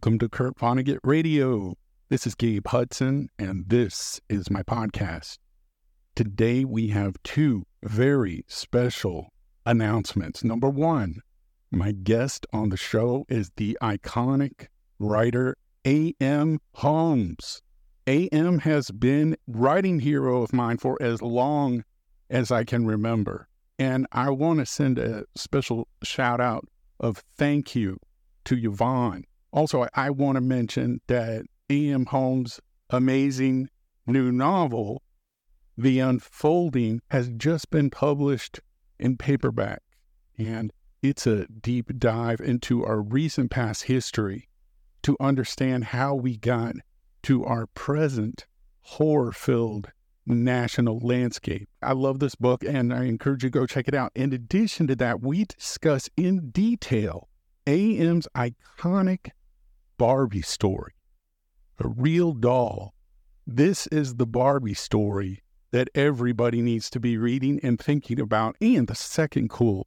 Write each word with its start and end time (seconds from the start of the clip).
Welcome 0.00 0.18
to 0.20 0.30
Kurt 0.30 0.56
Vonnegut 0.56 1.00
Radio. 1.04 1.74
This 2.08 2.26
is 2.26 2.34
Gabe 2.34 2.66
Hudson, 2.68 3.28
and 3.38 3.68
this 3.68 4.18
is 4.30 4.50
my 4.50 4.62
podcast. 4.62 5.36
Today 6.14 6.64
we 6.64 6.88
have 6.88 7.22
two 7.22 7.66
very 7.82 8.42
special 8.48 9.28
announcements. 9.66 10.42
Number 10.42 10.70
one, 10.70 11.20
my 11.70 11.92
guest 11.92 12.46
on 12.50 12.70
the 12.70 12.78
show 12.78 13.26
is 13.28 13.50
the 13.58 13.76
iconic 13.82 14.68
writer 14.98 15.58
A.M. 15.86 16.60
Homes. 16.76 17.60
A.M. 18.06 18.60
has 18.60 18.90
been 18.90 19.36
writing 19.46 20.00
hero 20.00 20.42
of 20.42 20.54
mine 20.54 20.78
for 20.78 20.96
as 21.02 21.20
long 21.20 21.84
as 22.30 22.50
I 22.50 22.64
can 22.64 22.86
remember. 22.86 23.48
And 23.78 24.06
I 24.12 24.30
want 24.30 24.60
to 24.60 24.64
send 24.64 24.98
a 24.98 25.24
special 25.36 25.88
shout 26.02 26.40
out 26.40 26.66
of 26.98 27.22
thank 27.36 27.74
you 27.74 27.98
to 28.46 28.56
Yvonne 28.56 29.24
also, 29.52 29.86
I 29.94 30.10
want 30.10 30.36
to 30.36 30.40
mention 30.40 31.00
that 31.08 31.44
A.M. 31.68 32.06
Homes' 32.06 32.60
amazing 32.90 33.68
new 34.06 34.30
novel, 34.30 35.02
The 35.76 35.98
Unfolding, 36.00 37.00
has 37.10 37.30
just 37.30 37.70
been 37.70 37.90
published 37.90 38.60
in 38.98 39.16
paperback. 39.16 39.82
And 40.38 40.72
it's 41.02 41.26
a 41.26 41.46
deep 41.46 41.98
dive 41.98 42.40
into 42.40 42.84
our 42.84 43.00
recent 43.00 43.50
past 43.50 43.84
history 43.84 44.48
to 45.02 45.16
understand 45.18 45.84
how 45.86 46.14
we 46.14 46.36
got 46.36 46.76
to 47.22 47.44
our 47.44 47.66
present 47.68 48.46
horror 48.82 49.32
filled 49.32 49.90
national 50.26 50.98
landscape. 51.00 51.68
I 51.82 51.92
love 51.92 52.18
this 52.18 52.34
book 52.34 52.64
and 52.64 52.92
I 52.92 53.04
encourage 53.04 53.42
you 53.42 53.50
to 53.50 53.58
go 53.58 53.66
check 53.66 53.88
it 53.88 53.94
out. 53.94 54.12
In 54.14 54.32
addition 54.32 54.86
to 54.88 54.96
that, 54.96 55.22
we 55.22 55.44
discuss 55.44 56.08
in 56.16 56.50
detail 56.50 57.28
AM's 57.66 58.28
iconic 58.34 59.30
Barbie 60.00 60.40
story, 60.40 60.94
a 61.78 61.86
real 61.86 62.32
doll. 62.32 62.94
This 63.46 63.86
is 63.88 64.14
the 64.14 64.24
Barbie 64.24 64.72
story 64.72 65.42
that 65.72 65.90
everybody 65.94 66.62
needs 66.62 66.88
to 66.88 66.98
be 66.98 67.18
reading 67.18 67.60
and 67.62 67.78
thinking 67.78 68.18
about. 68.18 68.56
And 68.62 68.86
the 68.86 68.94
second 68.94 69.50
cool 69.50 69.86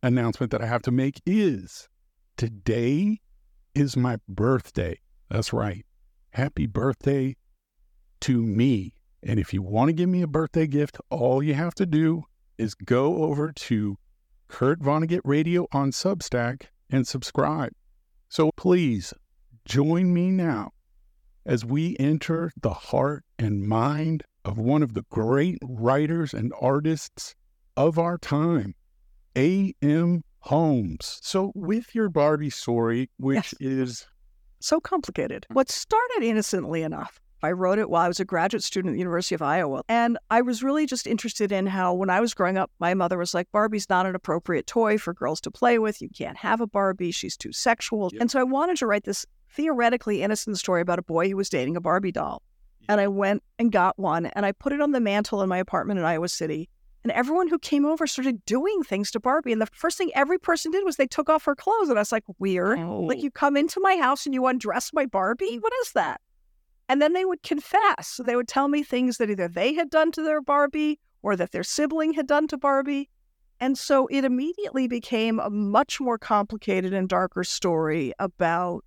announcement 0.00 0.52
that 0.52 0.62
I 0.62 0.66
have 0.66 0.82
to 0.82 0.92
make 0.92 1.20
is 1.26 1.88
today 2.36 3.20
is 3.74 3.96
my 3.96 4.18
birthday. 4.28 5.00
That's 5.28 5.52
right. 5.52 5.84
Happy 6.30 6.68
birthday 6.68 7.34
to 8.20 8.40
me. 8.40 8.94
And 9.24 9.40
if 9.40 9.52
you 9.52 9.60
want 9.60 9.88
to 9.88 9.92
give 9.92 10.08
me 10.08 10.22
a 10.22 10.28
birthday 10.28 10.68
gift, 10.68 10.98
all 11.10 11.42
you 11.42 11.54
have 11.54 11.74
to 11.74 11.86
do 11.86 12.22
is 12.58 12.76
go 12.76 13.24
over 13.24 13.50
to 13.50 13.96
Kurt 14.46 14.78
Vonnegut 14.78 15.22
Radio 15.24 15.66
on 15.72 15.90
Substack 15.90 16.66
and 16.90 17.08
subscribe. 17.08 17.72
So 18.28 18.52
please 18.56 19.12
Join 19.64 20.12
me 20.12 20.30
now 20.30 20.72
as 21.46 21.64
we 21.64 21.96
enter 21.98 22.52
the 22.60 22.72
heart 22.72 23.24
and 23.38 23.66
mind 23.66 24.24
of 24.44 24.58
one 24.58 24.82
of 24.82 24.94
the 24.94 25.04
great 25.10 25.58
writers 25.62 26.34
and 26.34 26.52
artists 26.60 27.34
of 27.76 27.98
our 27.98 28.18
time, 28.18 28.74
A.M. 29.36 30.22
Homes. 30.40 31.20
So, 31.22 31.52
with 31.54 31.94
your 31.94 32.08
Barbie 32.08 32.50
story, 32.50 33.08
which 33.18 33.36
yes. 33.36 33.54
is 33.60 34.06
so 34.60 34.80
complicated, 34.80 35.46
what 35.50 35.70
started 35.70 36.22
innocently 36.22 36.82
enough 36.82 37.20
I 37.42 37.52
wrote 37.52 37.78
it 37.78 37.90
while 37.90 38.04
I 38.04 38.08
was 38.08 38.20
a 38.20 38.24
graduate 38.24 38.62
student 38.62 38.92
at 38.92 38.94
the 38.94 39.00
University 39.00 39.34
of 39.34 39.42
Iowa. 39.42 39.82
And 39.88 40.16
I 40.30 40.42
was 40.42 40.62
really 40.62 40.86
just 40.86 41.06
interested 41.06 41.50
in 41.50 41.66
how, 41.66 41.92
when 41.92 42.08
I 42.08 42.20
was 42.20 42.34
growing 42.34 42.56
up, 42.56 42.70
my 42.78 42.94
mother 42.94 43.18
was 43.18 43.34
like, 43.34 43.50
Barbie's 43.50 43.88
not 43.90 44.06
an 44.06 44.14
appropriate 44.14 44.66
toy 44.66 44.96
for 44.96 45.12
girls 45.12 45.40
to 45.42 45.50
play 45.50 45.78
with. 45.78 46.00
You 46.00 46.08
can't 46.08 46.36
have 46.36 46.60
a 46.60 46.66
Barbie. 46.68 47.10
She's 47.10 47.36
too 47.36 47.52
sexual. 47.52 48.10
Yep. 48.12 48.20
And 48.20 48.30
so 48.30 48.38
I 48.38 48.44
wanted 48.44 48.76
to 48.78 48.86
write 48.86 49.04
this 49.04 49.26
theoretically 49.52 50.22
innocent 50.22 50.58
story 50.58 50.80
about 50.80 50.98
a 50.98 51.02
boy 51.02 51.28
who 51.28 51.36
was 51.36 51.48
dating 51.48 51.76
a 51.76 51.80
Barbie 51.80 52.12
doll. 52.12 52.42
And 52.88 53.00
I 53.00 53.08
went 53.08 53.42
and 53.58 53.70
got 53.70 53.98
one 53.98 54.26
and 54.26 54.44
I 54.44 54.52
put 54.52 54.72
it 54.72 54.80
on 54.80 54.92
the 54.92 55.00
mantle 55.00 55.42
in 55.42 55.48
my 55.48 55.58
apartment 55.58 56.00
in 56.00 56.04
Iowa 56.06 56.28
City. 56.28 56.68
And 57.04 57.12
everyone 57.12 57.48
who 57.48 57.58
came 57.58 57.84
over 57.84 58.06
started 58.06 58.44
doing 58.44 58.82
things 58.82 59.10
to 59.10 59.20
Barbie. 59.20 59.52
And 59.52 59.60
the 59.60 59.66
first 59.72 59.98
thing 59.98 60.10
every 60.14 60.38
person 60.38 60.70
did 60.70 60.84
was 60.84 60.96
they 60.96 61.06
took 61.06 61.28
off 61.28 61.44
her 61.44 61.56
clothes. 61.56 61.88
And 61.88 61.98
I 61.98 62.02
was 62.02 62.12
like, 62.12 62.24
weird. 62.38 62.78
Oh. 62.78 63.00
Like, 63.00 63.22
you 63.22 63.30
come 63.30 63.56
into 63.56 63.80
my 63.80 63.96
house 63.96 64.24
and 64.24 64.34
you 64.34 64.46
undress 64.46 64.92
my 64.92 65.06
Barbie? 65.06 65.58
Mm. 65.58 65.62
What 65.62 65.72
is 65.82 65.92
that? 65.92 66.20
And 66.88 67.02
then 67.02 67.12
they 67.12 67.24
would 67.24 67.42
confess. 67.42 68.06
So 68.06 68.22
they 68.22 68.36
would 68.36 68.48
tell 68.48 68.68
me 68.68 68.82
things 68.82 69.16
that 69.18 69.30
either 69.30 69.48
they 69.48 69.74
had 69.74 69.90
done 69.90 70.12
to 70.12 70.22
their 70.22 70.40
Barbie 70.40 71.00
or 71.22 71.34
that 71.36 71.50
their 71.50 71.64
sibling 71.64 72.12
had 72.12 72.26
done 72.26 72.46
to 72.48 72.56
Barbie. 72.56 73.08
And 73.58 73.78
so 73.78 74.06
it 74.08 74.24
immediately 74.24 74.86
became 74.86 75.40
a 75.40 75.50
much 75.50 76.00
more 76.00 76.18
complicated 76.18 76.92
and 76.92 77.08
darker 77.08 77.44
story 77.44 78.12
about 78.18 78.84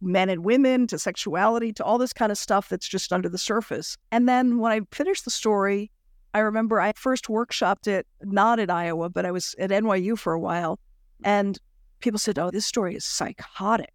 men 0.00 0.28
and 0.28 0.44
women 0.44 0.86
to 0.88 0.98
sexuality 0.98 1.72
to 1.74 1.84
all 1.84 1.98
this 1.98 2.12
kind 2.12 2.32
of 2.32 2.38
stuff 2.38 2.68
that's 2.68 2.88
just 2.88 3.12
under 3.12 3.28
the 3.28 3.38
surface. 3.38 3.96
And 4.10 4.28
then 4.28 4.58
when 4.58 4.72
I 4.72 4.80
finished 4.92 5.24
the 5.24 5.30
story, 5.30 5.90
I 6.32 6.40
remember 6.40 6.80
I 6.80 6.92
first 6.92 7.26
workshopped 7.26 7.86
it 7.86 8.06
not 8.22 8.58
at 8.60 8.70
Iowa, 8.70 9.10
but 9.10 9.26
I 9.26 9.30
was 9.30 9.54
at 9.58 9.70
NYU 9.70 10.18
for 10.18 10.32
a 10.32 10.40
while. 10.40 10.78
And 11.24 11.58
people 12.00 12.18
said, 12.18 12.38
Oh, 12.38 12.50
this 12.50 12.66
story 12.66 12.94
is 12.94 13.04
psychotic. 13.04 13.92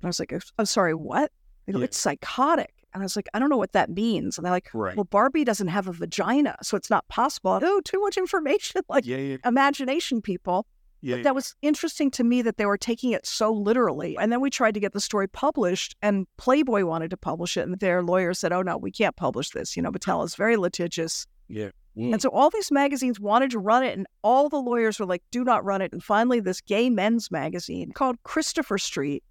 And 0.00 0.06
I 0.06 0.08
was 0.08 0.18
like, 0.18 0.32
I'm 0.32 0.40
oh, 0.58 0.64
sorry, 0.64 0.94
what? 0.94 1.30
They 1.66 1.72
go, 1.72 1.78
yeah. 1.78 1.84
It's 1.84 1.98
psychotic. 1.98 2.74
And 2.92 3.02
I 3.02 3.04
was 3.04 3.16
like, 3.16 3.28
I 3.32 3.38
don't 3.38 3.48
know 3.48 3.56
what 3.56 3.72
that 3.72 3.90
means. 3.90 4.36
And 4.36 4.44
they're 4.44 4.52
like, 4.52 4.68
right. 4.74 4.96
well, 4.96 5.04
Barbie 5.04 5.44
doesn't 5.44 5.68
have 5.68 5.88
a 5.88 5.92
vagina, 5.92 6.56
so 6.62 6.76
it's 6.76 6.90
not 6.90 7.06
possible. 7.08 7.58
Oh, 7.62 7.80
too 7.80 8.00
much 8.00 8.16
information. 8.18 8.82
like 8.88 9.06
yeah, 9.06 9.16
yeah. 9.16 9.36
imagination 9.44 10.20
people. 10.20 10.66
Yeah, 11.02 11.22
that 11.22 11.34
was 11.34 11.54
interesting 11.62 12.10
to 12.12 12.24
me 12.24 12.42
that 12.42 12.56
they 12.56 12.66
were 12.66 12.78
taking 12.78 13.10
it 13.10 13.26
so 13.26 13.52
literally. 13.52 14.16
And 14.18 14.30
then 14.30 14.40
we 14.40 14.50
tried 14.50 14.74
to 14.74 14.80
get 14.80 14.92
the 14.92 15.00
story 15.00 15.28
published, 15.28 15.96
and 16.00 16.26
Playboy 16.36 16.84
wanted 16.84 17.10
to 17.10 17.16
publish 17.16 17.56
it, 17.56 17.62
and 17.62 17.78
their 17.80 18.02
lawyer 18.02 18.32
said, 18.34 18.52
"Oh 18.52 18.62
no, 18.62 18.76
we 18.76 18.92
can't 18.92 19.16
publish 19.16 19.50
this." 19.50 19.76
You 19.76 19.82
know, 19.82 19.90
Mattel 19.90 20.24
is 20.24 20.36
very 20.36 20.56
litigious. 20.56 21.26
Yeah. 21.48 21.70
Mm. 21.96 22.14
And 22.14 22.22
so 22.22 22.30
all 22.30 22.48
these 22.48 22.70
magazines 22.70 23.20
wanted 23.20 23.50
to 23.50 23.58
run 23.58 23.82
it, 23.82 23.98
and 23.98 24.06
all 24.22 24.48
the 24.48 24.60
lawyers 24.60 24.98
were 25.00 25.06
like, 25.06 25.22
"Do 25.30 25.44
not 25.44 25.64
run 25.64 25.82
it." 25.82 25.92
And 25.92 26.02
finally, 26.02 26.40
this 26.40 26.60
gay 26.60 26.88
men's 26.88 27.30
magazine 27.30 27.92
called 27.92 28.22
Christopher 28.22 28.78
Street 28.78 29.24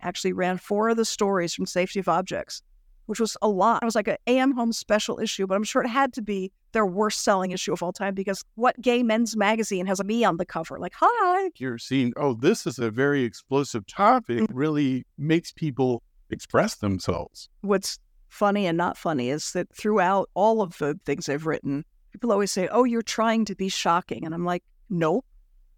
actually 0.00 0.32
ran 0.32 0.58
four 0.58 0.90
of 0.90 0.96
the 0.96 1.04
stories 1.04 1.54
from 1.54 1.66
Safety 1.66 1.98
of 1.98 2.08
Objects 2.08 2.62
which 3.06 3.20
was 3.20 3.36
a 3.42 3.48
lot. 3.48 3.82
It 3.82 3.86
was 3.86 3.94
like 3.94 4.08
an 4.08 4.16
AM 4.26 4.52
Home 4.52 4.72
special 4.72 5.18
issue, 5.18 5.46
but 5.46 5.54
I'm 5.54 5.64
sure 5.64 5.82
it 5.82 5.88
had 5.88 6.12
to 6.14 6.22
be 6.22 6.52
their 6.72 6.86
worst 6.86 7.24
selling 7.24 7.52
issue 7.52 7.72
of 7.72 7.82
all 7.82 7.92
time 7.92 8.14
because 8.14 8.44
what 8.54 8.80
gay 8.80 9.02
men's 9.02 9.36
magazine 9.36 9.86
has 9.86 9.98
a 9.98 10.04
me 10.04 10.24
on 10.24 10.36
the 10.36 10.44
cover? 10.44 10.78
Like, 10.78 10.92
hi. 10.94 11.50
You're 11.56 11.78
seeing, 11.78 12.12
oh, 12.16 12.34
this 12.34 12.66
is 12.66 12.78
a 12.78 12.90
very 12.90 13.22
explosive 13.22 13.86
topic, 13.86 14.38
mm-hmm. 14.40 14.56
really 14.56 15.06
makes 15.16 15.52
people 15.52 16.02
express 16.30 16.76
themselves. 16.76 17.48
What's 17.62 17.98
funny 18.28 18.66
and 18.66 18.76
not 18.76 18.98
funny 18.98 19.30
is 19.30 19.52
that 19.52 19.74
throughout 19.74 20.28
all 20.34 20.60
of 20.60 20.76
the 20.78 20.98
things 21.06 21.28
I've 21.28 21.46
written, 21.46 21.84
people 22.12 22.32
always 22.32 22.52
say, 22.52 22.68
oh, 22.68 22.84
you're 22.84 23.02
trying 23.02 23.44
to 23.46 23.54
be 23.54 23.68
shocking. 23.68 24.24
And 24.24 24.34
I'm 24.34 24.44
like, 24.44 24.64
nope. 24.90 25.24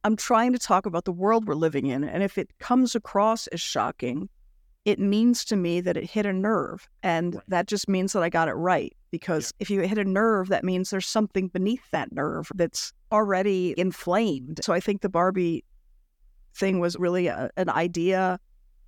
I'm 0.04 0.16
trying 0.16 0.52
to 0.52 0.58
talk 0.58 0.86
about 0.86 1.04
the 1.04 1.12
world 1.12 1.46
we're 1.46 1.54
living 1.54 1.86
in. 1.86 2.04
And 2.04 2.22
if 2.22 2.38
it 2.38 2.50
comes 2.60 2.94
across 2.94 3.46
as 3.48 3.60
shocking, 3.60 4.28
it 4.88 4.98
means 4.98 5.44
to 5.44 5.54
me 5.54 5.82
that 5.82 5.98
it 5.98 6.08
hit 6.08 6.24
a 6.24 6.32
nerve. 6.32 6.88
And 7.02 7.34
right. 7.34 7.44
that 7.48 7.66
just 7.66 7.90
means 7.90 8.14
that 8.14 8.22
I 8.22 8.30
got 8.30 8.48
it 8.48 8.54
right. 8.54 8.96
Because 9.10 9.52
yeah. 9.52 9.64
if 9.64 9.70
you 9.70 9.82
hit 9.82 9.98
a 9.98 10.04
nerve, 10.04 10.48
that 10.48 10.64
means 10.64 10.88
there's 10.88 11.06
something 11.06 11.48
beneath 11.48 11.90
that 11.90 12.10
nerve 12.10 12.50
that's 12.54 12.94
already 13.12 13.74
inflamed. 13.76 14.60
So 14.62 14.72
I 14.72 14.80
think 14.80 15.02
the 15.02 15.10
Barbie 15.10 15.62
thing 16.54 16.80
was 16.80 16.96
really 16.96 17.26
a, 17.26 17.50
an 17.58 17.68
idea 17.68 18.40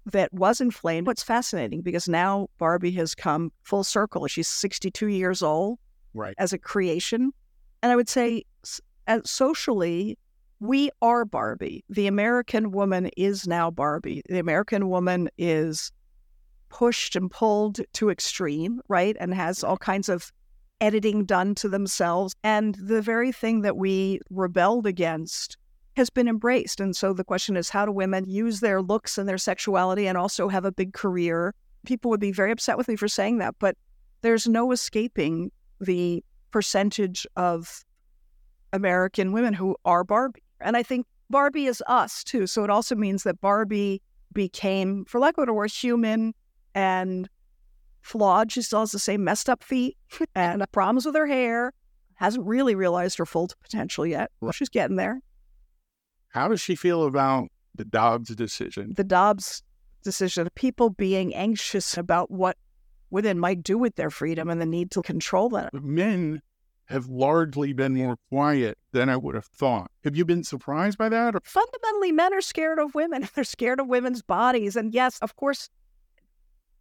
that 0.06 0.33
was 0.33 0.62
inflamed. 0.62 1.06
What's 1.06 1.22
fascinating 1.22 1.83
because 1.83 2.09
now 2.09 2.49
Barbie 2.56 2.93
has 2.93 3.15
come 3.15 3.53
full 3.62 3.84
circle. 3.84 4.27
She's 4.27 4.49
62 4.49 5.09
years 5.09 5.43
old 5.43 5.78
right. 6.15 6.34
as 6.39 6.55
a 6.55 6.59
creation. 6.59 7.31
And 7.83 7.93
I 7.93 7.97
would 7.97 8.09
say, 8.09 8.44
as 9.06 9.31
socially, 9.31 10.16
we 10.60 10.91
are 11.00 11.25
Barbie. 11.25 11.84
The 11.88 12.06
American 12.06 12.71
woman 12.71 13.07
is 13.16 13.47
now 13.47 13.71
Barbie. 13.71 14.22
The 14.28 14.39
American 14.39 14.91
woman 14.91 15.30
is 15.39 15.91
pushed 16.68 17.16
and 17.16 17.30
pulled 17.30 17.80
to 17.95 18.10
extreme, 18.10 18.80
right? 18.86 19.16
And 19.18 19.34
has 19.34 19.65
all 19.65 19.78
kinds 19.78 20.10
of 20.10 20.30
editing 20.83 21.24
done 21.24 21.54
to 21.57 21.68
themselves. 21.68 22.34
And 22.45 22.74
the 22.74 23.01
very 23.01 23.33
thing 23.33 23.62
that 23.62 23.78
we 23.78 24.21
rebelled 24.28 24.86
against 24.86 25.57
has 25.97 26.10
been 26.10 26.28
embraced. 26.28 26.78
And 26.78 26.95
so 26.95 27.15
the 27.15 27.24
question 27.24 27.56
is 27.56 27.71
how 27.71 27.86
do 27.86 27.92
women 27.92 28.28
use 28.28 28.60
their 28.60 28.83
looks 28.83 29.16
and 29.16 29.28
their 29.28 29.39
sexuality 29.39 30.06
and 30.06 30.18
also 30.18 30.48
have 30.48 30.66
a 30.66 30.72
big 30.72 30.92
career? 30.92 31.54
People 31.86 32.10
would 32.10 32.21
be 32.21 32.33
very 32.33 32.53
upset 32.53 32.77
with 32.77 32.86
me 32.86 32.97
for 32.97 33.09
saying 33.09 33.39
that, 33.39 33.54
but 33.59 33.77
there's 34.21 34.47
no 34.47 34.72
escaping 34.72 35.51
the 35.80 36.22
percentage 36.51 37.27
of 37.36 37.83
American 38.74 39.33
women 39.33 39.54
who 39.54 39.74
are 39.86 40.04
Barbie. 40.04 40.42
And 40.60 40.77
I 40.77 40.83
think 40.83 41.07
Barbie 41.28 41.66
is 41.66 41.83
us 41.86 42.24
too. 42.24 42.47
So 42.47 42.65
it 42.65 42.71
also 42.71 42.95
means 42.95 43.22
that 43.22 43.41
Barbie 43.41 44.03
became, 44.33 45.04
for 45.07 45.18
lack 45.18 45.34
of 45.34 45.39
a 45.39 45.42
better 45.42 45.54
word, 45.54 45.71
human 45.71 46.34
and 46.74 47.28
flawed. 48.03 48.53
She 48.53 48.62
still 48.62 48.80
has 48.80 48.92
the 48.92 48.98
same 48.98 49.24
messed 49.24 49.48
up 49.48 49.62
feet 49.62 49.97
and 50.34 50.65
problems 50.72 51.07
with 51.07 51.15
her 51.15 51.27
hair. 51.27 51.72
Hasn't 52.15 52.47
really 52.47 52.74
realized 52.74 53.16
her 53.18 53.27
full 53.27 53.48
potential 53.62 54.07
yet. 54.07 54.30
Well, 54.41 54.53
she's 54.53 54.68
getting 54.68 54.97
there. 54.97 55.21
How 56.28 56.48
does 56.48 56.60
she 56.60 56.74
feel 56.74 57.04
about 57.04 57.48
the 57.74 57.84
Dobbs 57.84 58.34
decision? 58.34 58.92
The 58.97 59.04
Dobbs 59.04 59.63
decision, 60.03 60.48
people 60.54 60.91
being 60.91 61.34
anxious 61.34 61.97
about 61.97 62.30
what 62.30 62.56
women 63.10 63.39
might 63.39 63.63
do 63.63 63.78
with 63.78 63.97
their 63.97 64.10
freedom 64.10 64.48
and 64.48 64.60
the 64.60 64.66
need 64.66 64.91
to 64.92 65.03
control 65.03 65.48
that. 65.51 65.72
Men 65.74 66.42
have 66.91 67.09
largely 67.09 67.72
been 67.72 67.95
more 67.95 68.16
quiet 68.28 68.77
than 68.92 69.09
I 69.09 69.16
would 69.16 69.34
have 69.34 69.47
thought. 69.47 69.91
Have 70.04 70.16
you 70.16 70.25
been 70.25 70.45
surprised 70.45 70.98
by 70.98 71.09
that? 71.09 71.34
Or- 71.34 71.41
Fundamentally, 71.45 72.13
men 72.13 72.34
are 72.34 72.41
scared 72.41 72.78
of 72.78 72.95
women. 72.95 73.28
They're 73.34 73.45
scared 73.45 73.81
of 73.81 73.87
women's 73.87 74.22
bodies. 74.22 74.77
And 74.77 74.92
yes, 74.92 75.19
of 75.21 75.37
course, 75.37 75.69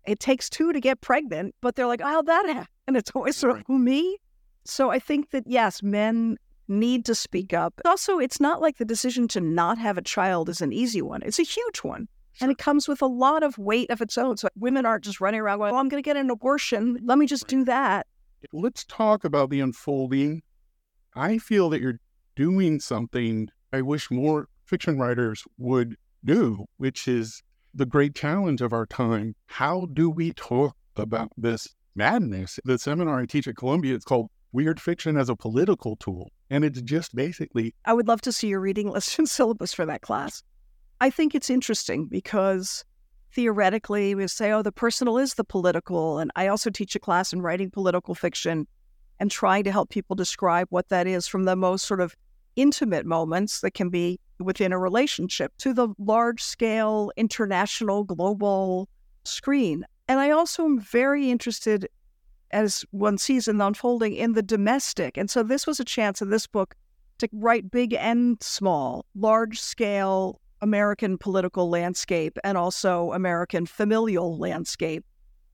it 0.06 0.20
takes 0.20 0.50
two 0.50 0.74
to 0.74 0.80
get 0.80 1.02
pregnant, 1.02 1.56
but 1.62 1.76
they're 1.76 1.88
like, 1.88 2.02
oh, 2.04 2.24
that 2.24 2.46
happened. 2.48 2.68
And 2.88 2.98
it's 2.98 3.12
always 3.14 3.36
sort 3.36 3.56
of, 3.56 3.64
who, 3.68 3.78
me? 3.78 4.18
So 4.66 4.90
I 4.90 4.98
think 4.98 5.30
that, 5.30 5.44
yes, 5.46 5.84
men 5.84 6.38
need 6.68 7.06
to 7.06 7.14
speak 7.14 7.54
up. 7.54 7.80
Also, 7.86 8.18
it's 8.18 8.40
not 8.40 8.62
like 8.62 8.78
the 8.78 8.86
decision 8.86 9.28
to 9.28 9.40
not 9.40 9.78
have 9.78 9.96
a 9.96 10.02
child 10.02 10.50
is 10.50 10.60
an 10.60 10.74
easy 10.74 11.04
one, 11.04 11.22
it's 11.22 11.38
a 11.38 11.44
huge 11.44 11.84
one. 11.84 12.08
And 12.42 12.50
it 12.50 12.58
comes 12.58 12.88
with 12.88 13.04
a 13.04 13.06
lot 13.06 13.44
of 13.44 13.60
weight 13.60 13.92
of 13.92 14.02
its 14.02 14.18
own. 14.18 14.38
So 14.38 14.48
women 14.56 14.88
aren't 14.88 15.04
just 15.04 15.22
running 15.22 15.40
around 15.40 15.60
going, 15.60 15.72
oh, 15.72 15.78
I'm 15.78 15.88
going 15.88 16.02
to 16.02 16.08
get 16.08 16.18
an 16.18 16.32
abortion. 16.32 16.98
Let 17.04 17.20
me 17.20 17.28
just 17.28 17.48
do 17.48 17.64
that. 17.66 18.08
Let's 18.54 18.86
talk 18.86 19.24
about 19.24 19.50
the 19.50 19.60
unfolding. 19.60 20.42
I 21.16 21.38
feel 21.38 21.70
that 21.70 21.82
you're 21.82 22.00
doing 22.36 22.80
something 22.80 23.50
I 23.72 23.82
wish 23.82 24.10
more 24.10 24.48
fiction 24.66 24.98
writers 24.98 25.44
would 25.58 25.96
do, 26.24 26.66
which 26.78 27.08
is 27.08 27.44
the 27.74 27.86
great 27.86 28.16
challenge 28.16 28.62
of 28.62 28.74
our 28.74 28.86
time. 28.86 29.36
How 29.48 29.88
do 29.94 30.10
we 30.10 30.34
talk 30.34 30.76
about 30.96 31.32
this 31.38 31.68
madness? 31.96 32.60
The 32.66 32.80
seminar 32.80 33.20
I 33.20 33.26
teach 33.26 33.48
at 33.48 33.58
Columbia, 33.58 33.96
it's 33.96 34.06
called 34.06 34.30
Weird 34.52 34.82
Fiction 34.82 35.18
as 35.18 35.30
a 35.30 35.36
Political 35.36 35.98
Tool. 35.98 36.32
And 36.50 36.66
it's 36.66 36.82
just 36.82 37.16
basically. 37.16 37.76
I 37.86 37.94
would 37.94 38.08
love 38.08 38.22
to 38.22 38.32
see 38.32 38.48
your 38.48 38.60
reading 38.60 38.90
list 38.92 39.20
and 39.20 39.30
syllabus 39.30 39.74
for 39.74 39.86
that 39.86 40.02
class. 40.02 40.42
I 41.02 41.10
think 41.10 41.36
it's 41.36 41.50
interesting 41.50 42.08
because 42.08 42.84
theoretically 43.34 44.16
we 44.16 44.28
say, 44.28 44.52
oh, 44.52 44.62
the 44.62 44.72
personal 44.72 45.18
is 45.18 45.36
the 45.36 45.44
political. 45.44 46.20
And 46.20 46.32
I 46.36 46.48
also 46.48 46.70
teach 46.70 46.96
a 46.96 47.00
class 47.00 47.34
in 47.34 47.42
writing 47.42 47.70
political 47.70 48.16
fiction 48.16 48.68
and 49.20 49.30
trying 49.30 49.64
to 49.66 49.72
help 49.72 49.90
people 49.90 50.16
describe 50.16 50.68
what 50.70 50.90
that 50.90 51.08
is 51.08 51.28
from 51.28 51.44
the 51.44 51.56
most 51.56 51.86
sort 51.86 52.02
of 52.02 52.16
intimate 52.56 53.06
moments 53.06 53.62
that 53.62 53.74
can 53.74 53.90
be 53.90 54.20
within 54.40 54.72
a 54.72 54.80
relationship 54.80 55.52
to 55.58 55.74
the 55.74 55.90
large 55.98 56.42
scale, 56.42 57.12
international, 57.18 58.04
global 58.04 58.88
screen. 59.26 59.86
And 60.08 60.20
I 60.20 60.32
also 60.32 60.66
am 60.66 60.80
very 60.80 61.30
interested, 61.30 61.88
as 62.52 62.86
one 62.92 63.18
sees 63.18 63.48
in 63.48 63.58
the 63.58 63.68
unfolding, 63.68 64.14
in 64.14 64.34
the 64.34 64.42
domestic. 64.42 65.18
And 65.18 65.30
so 65.30 65.44
this 65.44 65.68
was 65.68 65.80
a 65.80 65.86
chance 65.86 66.22
in 66.22 66.30
this 66.30 66.48
book 66.48 66.76
to 67.20 67.30
write 67.34 67.70
big 67.70 67.94
and 67.94 68.42
small, 68.42 69.06
large 69.16 69.60
scale 69.60 70.40
American 70.62 71.18
political 71.18 71.70
landscape 71.70 72.38
and 72.44 72.58
also 72.58 73.12
American 73.14 73.66
familial 73.66 74.38
landscape 74.38 75.06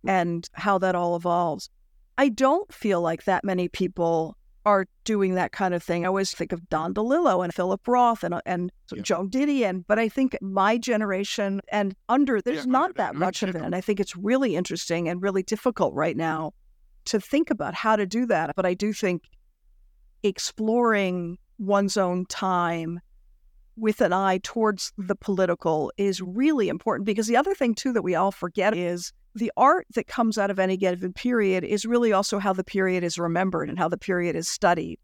and 0.08 0.50
how 0.54 0.78
that 0.78 0.96
all 0.96 1.16
evolves. 1.16 1.70
I 2.18 2.30
don't 2.30 2.72
feel 2.74 3.02
like 3.02 3.26
that 3.26 3.44
many 3.44 3.68
people 3.68 4.38
are 4.66 4.88
doing 5.04 5.36
that 5.36 5.52
kind 5.52 5.74
of 5.74 5.84
thing. 5.84 6.06
I 6.06 6.08
always 6.08 6.32
think 6.32 6.52
of 6.52 6.68
Don 6.70 6.94
DeLillo 6.94 7.44
and 7.44 7.54
Philip 7.54 7.88
Roth 7.88 8.24
and 8.24 8.34
uh, 8.34 8.42
and 8.46 8.72
yeah. 8.92 9.02
Joan 9.04 9.30
Didion, 9.30 9.84
but 9.88 10.00
I 10.00 10.10
think 10.10 10.36
my 10.42 10.78
generation 10.78 11.62
and 11.68 11.96
under 12.10 12.42
there's 12.42 12.66
yeah, 12.66 12.72
not 12.72 12.96
that 12.96 13.16
much 13.16 13.44
of 13.44 13.56
it, 13.56 13.62
and 13.62 13.76
I 13.76 13.82
think 13.82 14.00
it's 14.00 14.16
really 14.16 14.56
interesting 14.56 15.08
and 15.08 15.22
really 15.22 15.44
difficult 15.44 15.94
right 15.94 16.18
now 16.18 16.54
to 17.06 17.20
think 17.20 17.52
about 17.52 17.76
how 17.76 17.96
to 17.96 18.08
do 18.08 18.26
that. 18.26 18.56
But 18.56 18.66
I 18.66 18.74
do 18.74 18.92
think 18.92 19.24
exploring 20.24 21.38
one's 21.60 21.96
own 21.96 22.26
time 22.26 23.00
with 23.78 24.02
an 24.02 24.14
eye 24.14 24.40
towards 24.44 24.94
the 24.98 25.16
political 25.16 25.92
is 25.98 26.22
really 26.22 26.70
important 26.70 27.06
because 27.06 27.28
the 27.28 27.38
other 27.38 27.54
thing 27.54 27.76
too 27.76 27.94
that 27.94 28.02
we 28.02 28.16
all 28.16 28.32
forget 28.32 28.76
is 28.76 29.12
the 29.36 29.52
art 29.58 29.86
that 29.96 30.08
comes 30.08 30.38
out 30.38 30.50
of 30.50 30.60
any 30.60 30.78
given 30.78 31.12
period 31.12 31.64
is 31.64 31.86
really 31.86 32.14
also 32.14 32.40
how 32.40 32.54
the 32.54 32.64
period 32.64 33.04
is 33.04 33.18
remembered 33.18 33.70
and 33.70 33.78
how 33.78 33.90
the 33.90 33.98
period 33.98 34.36
is 34.36 34.48
studied. 34.48 34.98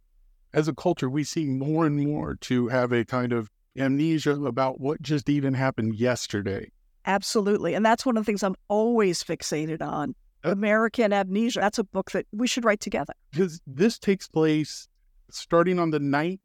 As 0.53 0.68
a 0.68 0.73
culture, 0.73 1.09
we 1.09 1.23
see 1.23 1.45
more 1.45 1.85
and 1.85 2.00
more 2.00 2.35
to 2.35 2.68
have 2.69 2.91
a 2.91 3.06
kind 3.06 3.33
of 3.33 3.50
amnesia 3.77 4.33
about 4.33 4.79
what 4.79 5.01
just 5.01 5.29
even 5.29 5.53
happened 5.53 5.95
yesterday. 5.95 6.71
Absolutely. 7.06 7.74
And 7.74 7.85
that's 7.85 8.06
one 8.06 8.17
of 8.17 8.24
the 8.24 8.25
things 8.25 8.44
I'm 8.44 8.56
always 8.67 9.24
fixated 9.24 9.81
on. 9.81 10.15
Uh, 10.44 10.51
American 10.51 11.13
Amnesia. 11.13 11.59
That's 11.59 11.77
a 11.77 11.83
book 11.83 12.12
that 12.12 12.25
we 12.31 12.47
should 12.47 12.65
write 12.65 12.79
together. 12.79 13.13
Because 13.31 13.62
this 13.67 14.00
takes 14.00 14.27
place 14.27 14.88
starting 15.29 15.77
on 15.77 15.91
the 15.91 16.00
night 16.00 16.39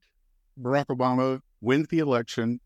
Barack 0.61 0.87
Obama 0.87 1.40
wins 1.67 1.89
the 1.89 1.99
election. 1.99 2.61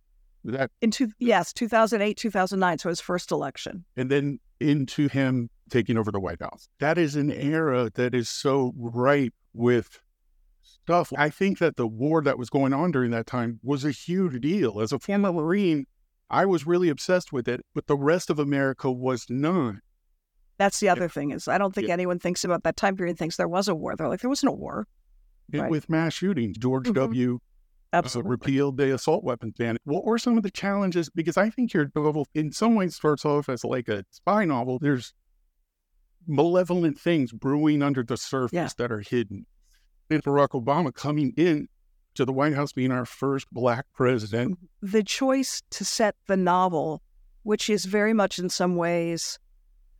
That 0.44 0.70
into 0.80 1.08
yes, 1.18 1.52
2008, 1.52 2.16
2009, 2.16 2.78
so 2.78 2.88
his 2.88 3.00
first 3.00 3.30
election. 3.30 3.84
And 3.96 4.10
then 4.10 4.38
into 4.60 5.08
him 5.08 5.50
taking 5.70 5.98
over 5.98 6.12
the 6.12 6.20
White 6.20 6.40
House. 6.40 6.68
That 6.78 6.98
is 6.98 7.16
an 7.16 7.30
era 7.32 7.90
that 7.94 8.14
is 8.14 8.28
so 8.28 8.72
ripe 8.76 9.34
with 9.52 10.00
stuff. 10.62 11.12
I 11.16 11.30
think 11.30 11.58
that 11.58 11.76
the 11.76 11.86
war 11.86 12.22
that 12.22 12.38
was 12.38 12.48
going 12.48 12.72
on 12.72 12.90
during 12.90 13.10
that 13.10 13.26
time 13.26 13.60
was 13.62 13.84
a 13.84 13.90
huge 13.90 14.40
deal. 14.40 14.80
As 14.80 14.92
a 14.92 14.98
former 14.98 15.32
Marine, 15.32 15.86
I 16.30 16.46
was 16.46 16.66
really 16.66 16.88
obsessed 16.88 17.32
with 17.32 17.48
it, 17.48 17.64
but 17.74 17.86
the 17.86 17.96
rest 17.96 18.30
of 18.30 18.38
America 18.38 18.90
was 18.90 19.26
not. 19.28 19.76
That's 20.58 20.80
the 20.80 20.88
other 20.88 21.02
yeah. 21.02 21.08
thing 21.08 21.30
is 21.30 21.48
I 21.48 21.58
don't 21.58 21.74
think 21.74 21.88
yeah. 21.88 21.94
anyone 21.94 22.18
thinks 22.18 22.44
about 22.44 22.62
that 22.64 22.76
time 22.76 22.96
period 22.96 23.18
thinks 23.18 23.36
there 23.36 23.48
was 23.48 23.68
a 23.68 23.74
war. 23.74 23.96
They're 23.96 24.08
like, 24.08 24.20
there 24.20 24.30
wasn't 24.30 24.52
a 24.52 24.56
war. 24.56 24.86
Right. 25.52 25.70
With 25.70 25.88
mass 25.88 26.14
shootings, 26.14 26.58
George 26.58 26.84
mm-hmm. 26.84 26.94
W. 26.94 27.40
Absolutely. 27.92 28.28
Uh, 28.28 28.30
repealed 28.30 28.76
the 28.76 28.94
assault 28.94 29.24
weapons 29.24 29.54
ban. 29.58 29.76
What 29.84 30.04
were 30.04 30.18
some 30.18 30.36
of 30.36 30.42
the 30.42 30.50
challenges? 30.50 31.10
Because 31.10 31.36
I 31.36 31.50
think 31.50 31.72
your 31.72 31.90
novel, 31.94 32.26
in 32.34 32.52
some 32.52 32.74
ways, 32.74 32.94
starts 32.94 33.24
off 33.24 33.48
as 33.48 33.64
like 33.64 33.88
a 33.88 34.04
spy 34.10 34.44
novel. 34.44 34.78
There's 34.78 35.12
malevolent 36.26 36.98
things 36.98 37.32
brewing 37.32 37.82
under 37.82 38.02
the 38.02 38.16
surface 38.16 38.52
yeah. 38.52 38.68
that 38.78 38.92
are 38.92 39.00
hidden. 39.00 39.46
And 40.08 40.22
Barack 40.22 40.50
Obama 40.50 40.94
coming 40.94 41.32
in 41.36 41.68
to 42.14 42.24
the 42.24 42.32
White 42.32 42.54
House 42.54 42.72
being 42.72 42.92
our 42.92 43.04
first 43.04 43.46
black 43.52 43.86
president. 43.94 44.58
The 44.82 45.02
choice 45.02 45.62
to 45.70 45.84
set 45.84 46.16
the 46.26 46.36
novel, 46.36 47.02
which 47.42 47.70
is 47.70 47.84
very 47.84 48.12
much 48.12 48.38
in 48.38 48.48
some 48.48 48.76
ways 48.76 49.38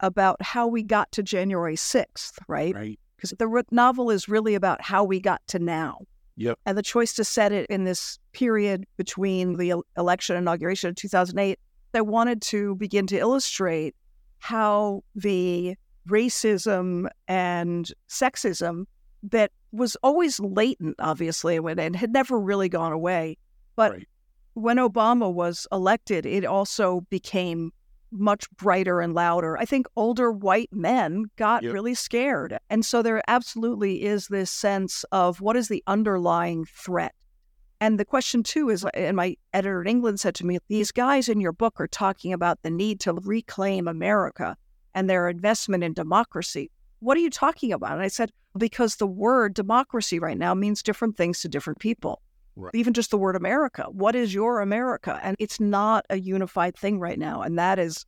about 0.00 0.40
how 0.42 0.66
we 0.66 0.82
got 0.82 1.12
to 1.12 1.22
January 1.22 1.76
6th, 1.76 2.38
right? 2.48 2.75
Right. 2.75 3.00
Because 3.16 3.34
the 3.38 3.64
novel 3.70 4.10
is 4.10 4.28
really 4.28 4.54
about 4.54 4.81
how 4.81 5.04
we 5.04 5.20
got 5.20 5.42
to 5.48 5.58
now. 5.58 5.98
Yep. 6.40 6.58
And 6.64 6.78
the 6.78 6.82
choice 6.82 7.12
to 7.14 7.25
set 7.25 7.52
it 7.52 7.66
in 7.69 7.84
this 7.84 8.19
period 8.32 8.87
between 8.96 9.58
the 9.58 9.75
election 9.98 10.37
inauguration 10.37 10.88
of 10.88 10.96
2008, 10.96 11.58
they 11.92 12.00
wanted 12.00 12.40
to 12.42 12.76
begin 12.76 13.06
to 13.09 13.18
illustrate 13.18 13.94
how 14.38 15.04
the 15.14 15.76
racism 16.09 17.11
and 17.28 17.92
sexism 18.09 18.87
that 19.23 19.52
was 19.70 19.99
always 20.02 20.40
latent, 20.40 20.97
obviously, 20.99 21.56
and 21.59 21.94
had 21.94 22.11
never 22.11 22.40
really 22.40 22.70
gone 22.70 22.92
away. 22.92 23.37
But 23.76 23.92
right. 23.92 24.09
when 24.54 24.78
Obama 24.78 25.30
was 25.30 25.66
elected, 25.70 26.25
it 26.25 26.47
also 26.47 27.02
became 27.11 27.70
much 28.12 28.50
brighter 28.52 29.00
and 29.00 29.14
louder. 29.14 29.57
I 29.59 29.64
think 29.64 29.87
older 29.97 30.33
white 30.33 30.73
men 30.73 31.26
got 31.37 31.62
yep. 31.62 31.73
really 31.73 31.95
scared. 31.95 32.59
And 32.69 32.85
so 32.85 33.02
there 33.02 33.23
absolutely 33.29 34.05
is 34.05 34.29
this 34.29 34.50
sense 34.50 35.05
of 35.12 35.40
what 35.40 35.57
is 35.57 35.69
the 35.69 35.83
underlying 35.87 36.64
threat? 36.64 37.14
And 37.81 37.99
the 37.99 38.05
question, 38.05 38.43
too, 38.43 38.69
is 38.69 38.85
uh, 38.85 38.90
and 38.93 39.17
my 39.17 39.37
editor 39.55 39.81
in 39.81 39.88
England 39.88 40.21
said 40.21 40.35
to 40.37 40.47
me, 40.47 40.59
these 40.69 40.93
guys 40.93 41.29
in 41.29 41.40
your 41.40 41.52
book 41.52 41.81
are 41.81 41.88
talking 41.88 42.33
about 42.33 42.62
the 42.62 42.71
need 42.71 43.00
to 43.00 43.14
reclaim 43.14 43.88
America 43.88 44.57
and 44.95 45.09
their 45.09 45.29
investment 45.29 45.83
in 45.83 45.95
democracy. 45.95 46.71
What 46.99 47.17
are 47.17 47.21
you 47.21 47.31
talking 47.31 47.73
about? 47.73 47.93
And 47.93 48.02
I 48.02 48.09
said, 48.09 48.33
because 48.59 48.97
the 48.97 49.07
word 49.07 49.55
democracy 49.55 50.19
right 50.19 50.37
now 50.37 50.52
means 50.55 50.83
different 50.83 51.17
things 51.17 51.40
to 51.40 51.49
different 51.49 51.79
people. 51.79 52.21
Right. 52.57 52.75
Even 52.75 52.92
just 52.92 53.11
the 53.11 53.19
word 53.19 53.37
America. 53.37 53.85
What 53.90 54.14
is 54.14 54.35
your 54.35 54.61
America? 54.61 55.19
And 55.23 55.37
it's 55.38 55.61
not 55.61 56.04
a 56.11 56.19
unified 56.19 56.76
thing 56.76 56.99
right 56.99 57.19
now. 57.19 57.42
And 57.42 57.59
that 57.59 57.78
is 57.78 58.04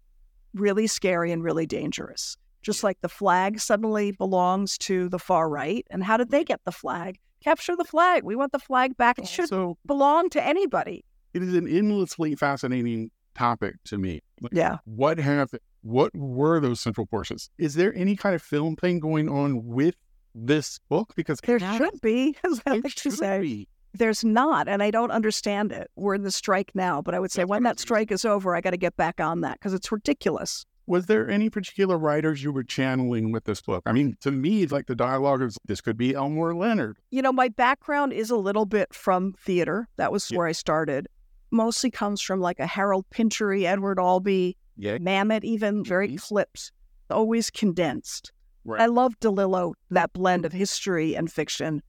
really 0.54 0.86
scary 0.86 1.32
and 1.32 1.42
really 1.42 1.66
dangerous. 1.66 2.36
Just 2.62 2.84
like 2.84 3.00
the 3.00 3.08
flag 3.08 3.58
suddenly 3.58 4.12
belongs 4.12 4.78
to 4.78 5.08
the 5.08 5.18
far 5.18 5.48
right. 5.48 5.86
And 5.90 6.04
how 6.04 6.16
did 6.16 6.30
they 6.30 6.44
get 6.44 6.60
the 6.64 6.72
flag? 6.72 7.18
Capture 7.42 7.74
the 7.74 7.84
flag. 7.84 8.22
We 8.22 8.36
want 8.36 8.52
the 8.52 8.58
flag 8.58 8.96
back. 8.96 9.18
It 9.18 9.26
should 9.26 9.48
so, 9.48 9.76
belong 9.86 10.30
to 10.30 10.44
anybody. 10.44 11.04
It 11.34 11.42
is 11.42 11.54
an 11.54 11.66
endlessly 11.66 12.36
fascinating 12.36 13.10
topic 13.34 13.76
to 13.84 13.98
me. 13.98 14.20
Yeah. 14.52 14.78
What 14.84 15.18
happened? 15.18 15.60
What 15.80 16.14
were 16.14 16.60
those 16.60 16.78
central 16.78 17.06
forces? 17.06 17.50
Is 17.58 17.74
there 17.74 17.92
any 17.94 18.14
kind 18.14 18.36
of 18.36 18.42
film 18.42 18.76
thing 18.76 19.00
going 19.00 19.28
on 19.28 19.66
with 19.66 19.96
this 20.34 20.78
book? 20.88 21.14
Because 21.16 21.40
there 21.40 21.58
should 21.58 22.00
be, 22.00 22.36
as 22.44 22.62
I 22.64 22.76
like 22.76 22.94
to 22.94 23.10
say. 23.10 23.40
Be. 23.40 23.68
There's 23.94 24.24
not, 24.24 24.68
and 24.68 24.82
I 24.82 24.90
don't 24.90 25.10
understand 25.10 25.70
it. 25.72 25.90
We're 25.96 26.14
in 26.14 26.22
the 26.22 26.30
strike 26.30 26.70
now, 26.74 27.02
but 27.02 27.14
I 27.14 27.20
would 27.20 27.30
say 27.30 27.44
when 27.44 27.62
that 27.64 27.78
strike 27.78 28.10
is 28.10 28.24
over, 28.24 28.56
I 28.56 28.60
got 28.60 28.70
to 28.70 28.76
get 28.78 28.96
back 28.96 29.20
on 29.20 29.42
that 29.42 29.54
because 29.58 29.74
it's 29.74 29.92
ridiculous. 29.92 30.64
Was 30.86 31.06
there 31.06 31.30
any 31.30 31.48
particular 31.48 31.96
writers 31.96 32.42
you 32.42 32.50
were 32.52 32.64
channeling 32.64 33.30
with 33.32 33.44
this 33.44 33.60
book? 33.60 33.82
I 33.86 33.92
mean, 33.92 34.16
to 34.22 34.30
me, 34.32 34.66
like 34.66 34.86
the 34.86 34.96
dialogue 34.96 35.42
is 35.42 35.56
this 35.66 35.80
could 35.80 35.96
be 35.96 36.14
Elmore 36.14 36.54
Leonard. 36.54 36.96
You 37.10 37.22
know, 37.22 37.32
my 37.32 37.48
background 37.48 38.12
is 38.12 38.30
a 38.30 38.36
little 38.36 38.66
bit 38.66 38.92
from 38.92 39.34
theater. 39.34 39.88
That 39.96 40.10
was 40.10 40.30
yeah. 40.30 40.38
where 40.38 40.46
I 40.46 40.52
started. 40.52 41.06
Mostly 41.50 41.90
comes 41.90 42.20
from 42.20 42.40
like 42.40 42.58
a 42.58 42.66
Harold 42.66 43.04
Pinchery, 43.10 43.66
Edward 43.66 43.98
Albee, 44.00 44.56
Yeah. 44.76 44.98
Mamet, 44.98 45.44
even 45.44 45.84
very 45.84 46.08
Mhm. 46.08 46.20
clipped, 46.20 46.72
always 47.10 47.50
condensed. 47.50 48.32
Right. 48.64 48.80
I 48.80 48.86
love 48.86 49.18
DeLillo, 49.20 49.74
that 49.90 50.12
blend 50.12 50.44
of 50.44 50.52
history 50.52 51.14
and 51.14 51.30
fiction, 51.30 51.82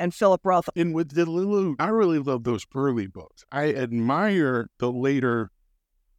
and 0.00 0.14
Philip 0.14 0.40
Roth. 0.42 0.68
And 0.74 0.94
with 0.94 1.14
DeLillo, 1.14 1.76
I 1.78 1.88
really 1.88 2.18
love 2.18 2.42
those 2.42 2.66
early 2.74 3.06
books. 3.06 3.44
I 3.52 3.72
admire 3.74 4.68
the 4.78 4.90
later 4.90 5.50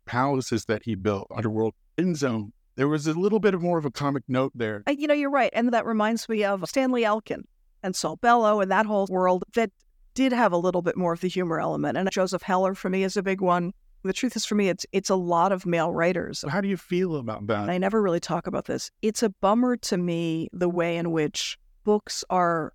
palaces 0.06 0.66
that 0.66 0.84
he 0.86 0.96
built, 0.96 1.28
Underworld, 1.36 1.74
End 1.98 2.16
Zone. 2.16 2.54
There 2.76 2.88
was 2.88 3.08
a 3.08 3.14
little 3.14 3.40
bit 3.40 3.54
of 3.54 3.62
more 3.62 3.78
of 3.78 3.86
a 3.86 3.92
comic 3.92 4.24
note 4.28 4.54
there. 4.56 4.84
You 4.88 5.08
know, 5.08 5.14
you're 5.14 5.30
right. 5.30 5.50
And 5.54 5.74
that 5.74 5.86
reminds 5.86 6.30
me 6.30 6.46
of 6.46 6.64
Stanley 6.70 7.04
Elkin 7.04 7.44
and 7.84 7.96
Saul 7.96 8.16
Bellow 8.16 8.62
and 8.62 8.72
that 8.72 8.86
whole 8.86 9.08
world 9.10 9.44
that 9.56 9.72
did 10.14 10.32
have 10.32 10.52
a 10.52 10.58
little 10.58 10.82
bit 10.82 10.96
more 10.96 11.14
of 11.14 11.22
the 11.22 11.28
humor 11.28 11.60
element. 11.60 11.98
And 11.98 12.10
Joseph 12.12 12.44
Heller 12.44 12.76
for 12.76 12.90
me 12.90 13.04
is 13.04 13.18
a 13.18 13.24
big 13.24 13.42
one. 13.42 13.74
The 14.04 14.14
truth 14.14 14.36
is, 14.36 14.48
for 14.48 14.56
me, 14.56 14.70
it's 14.70 14.84
it's 14.92 15.12
a 15.12 15.16
lot 15.16 15.52
of 15.52 15.66
male 15.68 15.94
writers. 15.94 16.44
How 16.48 16.60
do 16.60 16.68
you 16.68 16.78
feel 16.78 17.18
about 17.18 17.46
that? 17.48 17.70
I 17.70 17.78
never 17.78 18.02
really 18.02 18.20
talk 18.20 18.48
about 18.48 18.66
this. 18.66 18.90
It's 19.04 19.22
a 19.22 19.30
bummer 19.30 19.78
to 19.78 19.98
me 19.98 20.50
the 20.54 20.70
way 20.70 20.98
in 20.98 21.12
which 21.12 21.60
books 21.84 22.24
are 22.30 22.74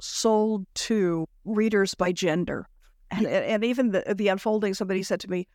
sold 0.00 0.66
to 0.74 1.26
readers 1.44 1.94
by 1.94 2.12
gender. 2.12 2.68
And, 3.10 3.26
and 3.26 3.64
even 3.64 3.90
the, 3.90 4.14
the 4.16 4.28
unfolding, 4.28 4.74
somebody 4.74 5.02
said 5.02 5.20
to 5.20 5.30
me, 5.30 5.46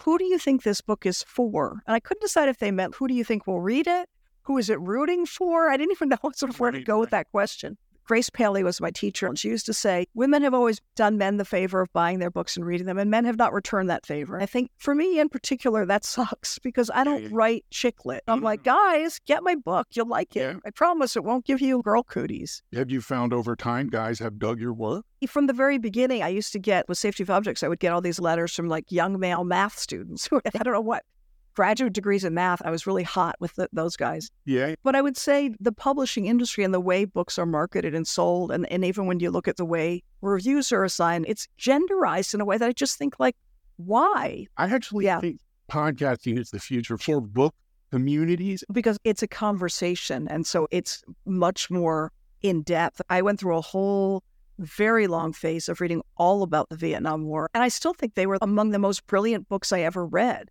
Who 0.00 0.18
do 0.18 0.24
you 0.24 0.38
think 0.38 0.62
this 0.62 0.80
book 0.80 1.06
is 1.06 1.22
for? 1.22 1.82
And 1.86 1.94
I 1.94 2.00
couldn't 2.00 2.22
decide 2.22 2.48
if 2.48 2.58
they 2.58 2.70
meant, 2.70 2.96
Who 2.96 3.08
do 3.08 3.14
you 3.14 3.24
think 3.24 3.46
will 3.46 3.60
read 3.60 3.86
it? 3.86 4.08
Who 4.42 4.58
is 4.58 4.70
it 4.70 4.80
rooting 4.80 5.26
for? 5.26 5.70
I 5.70 5.76
didn't 5.76 5.92
even 5.92 6.08
know 6.10 6.18
sort 6.34 6.50
of 6.50 6.60
where 6.60 6.70
to 6.70 6.82
go 6.82 6.98
with 6.98 7.10
that 7.10 7.30
question. 7.30 7.78
Grace 8.10 8.28
Paley 8.28 8.64
was 8.64 8.80
my 8.80 8.90
teacher, 8.90 9.28
and 9.28 9.38
she 9.38 9.46
used 9.46 9.66
to 9.66 9.72
say, 9.72 10.04
Women 10.14 10.42
have 10.42 10.52
always 10.52 10.80
done 10.96 11.16
men 11.16 11.36
the 11.36 11.44
favor 11.44 11.80
of 11.80 11.92
buying 11.92 12.18
their 12.18 12.28
books 12.28 12.56
and 12.56 12.66
reading 12.66 12.88
them, 12.88 12.98
and 12.98 13.08
men 13.08 13.24
have 13.24 13.38
not 13.38 13.52
returned 13.52 13.88
that 13.88 14.04
favor. 14.04 14.40
I 14.40 14.46
think 14.46 14.68
for 14.78 14.96
me 14.96 15.20
in 15.20 15.28
particular, 15.28 15.86
that 15.86 16.04
sucks 16.04 16.58
because 16.58 16.90
I 16.92 17.04
don't 17.04 17.32
write 17.32 17.64
chick 17.70 18.04
lit. 18.04 18.24
I'm 18.26 18.40
like, 18.40 18.64
mm-hmm. 18.64 19.04
guys, 19.04 19.20
get 19.26 19.44
my 19.44 19.54
book. 19.54 19.86
You'll 19.92 20.08
like 20.08 20.34
it. 20.34 20.40
Yeah. 20.40 20.54
I 20.66 20.70
promise 20.70 21.14
it 21.14 21.22
won't 21.22 21.44
give 21.44 21.60
you 21.60 21.82
girl 21.82 22.02
cooties. 22.02 22.64
Have 22.72 22.90
you 22.90 23.00
found 23.00 23.32
over 23.32 23.54
time 23.54 23.88
guys 23.88 24.18
have 24.18 24.40
dug 24.40 24.58
your 24.58 24.72
work? 24.72 25.04
From 25.28 25.46
the 25.46 25.52
very 25.52 25.78
beginning, 25.78 26.24
I 26.24 26.30
used 26.30 26.50
to 26.54 26.58
get 26.58 26.88
with 26.88 26.98
safety 26.98 27.22
of 27.22 27.30
objects, 27.30 27.62
I 27.62 27.68
would 27.68 27.78
get 27.78 27.92
all 27.92 28.00
these 28.00 28.18
letters 28.18 28.52
from 28.52 28.66
like 28.66 28.90
young 28.90 29.20
male 29.20 29.44
math 29.44 29.78
students 29.78 30.26
who 30.26 30.40
I 30.52 30.64
don't 30.64 30.74
know 30.74 30.80
what 30.80 31.04
graduate 31.54 31.92
degrees 31.92 32.24
in 32.24 32.34
math. 32.34 32.62
I 32.64 32.70
was 32.70 32.86
really 32.86 33.02
hot 33.02 33.36
with 33.40 33.54
th 33.56 33.68
those 33.72 33.96
guys. 33.96 34.30
Yeah. 34.44 34.74
But 34.82 34.94
I 34.96 35.02
would 35.02 35.16
say 35.16 35.54
the 35.60 35.72
publishing 35.72 36.26
industry 36.26 36.64
and 36.64 36.72
the 36.74 36.80
way 36.80 37.04
books 37.04 37.38
are 37.38 37.46
marketed 37.46 37.94
and 37.94 38.06
sold, 38.06 38.50
and, 38.52 38.70
and 38.72 38.84
even 38.84 39.06
when 39.06 39.20
you 39.20 39.30
look 39.30 39.48
at 39.48 39.56
the 39.56 39.64
way 39.64 40.02
reviews 40.20 40.72
are 40.72 40.84
assigned, 40.84 41.24
it's 41.28 41.48
genderized 41.58 42.34
in 42.34 42.40
a 42.40 42.44
way 42.44 42.58
that 42.58 42.68
I 42.68 42.72
just 42.72 42.98
think 42.98 43.18
like, 43.18 43.36
why? 43.76 44.46
I 44.56 44.66
actually 44.66 45.06
Yeah. 45.06 45.20
think 45.20 45.40
podcasting 45.68 46.38
is 46.38 46.50
the 46.50 46.58
future 46.58 46.98
for 46.98 47.20
book 47.20 47.54
communities. 47.90 48.64
Because 48.72 48.98
it's 49.04 49.22
a 49.22 49.28
conversation. 49.28 50.28
And 50.28 50.46
so 50.46 50.68
it's 50.70 51.02
much 51.26 51.70
more 51.70 52.12
in 52.42 52.62
depth. 52.62 53.02
I 53.08 53.22
went 53.22 53.40
through 53.40 53.56
a 53.56 53.60
whole 53.60 54.22
very 54.58 55.06
long 55.06 55.32
phase 55.32 55.68
of 55.68 55.80
reading 55.80 56.02
all 56.16 56.42
about 56.42 56.68
the 56.68 56.76
Vietnam 56.76 57.24
War. 57.24 57.48
And 57.54 57.62
I 57.62 57.68
still 57.68 57.94
think 57.94 58.14
they 58.14 58.26
were 58.26 58.38
among 58.42 58.70
the 58.70 58.78
most 58.78 59.06
brilliant 59.06 59.48
books 59.48 59.72
I 59.72 59.80
ever 59.80 60.06
read. 60.06 60.50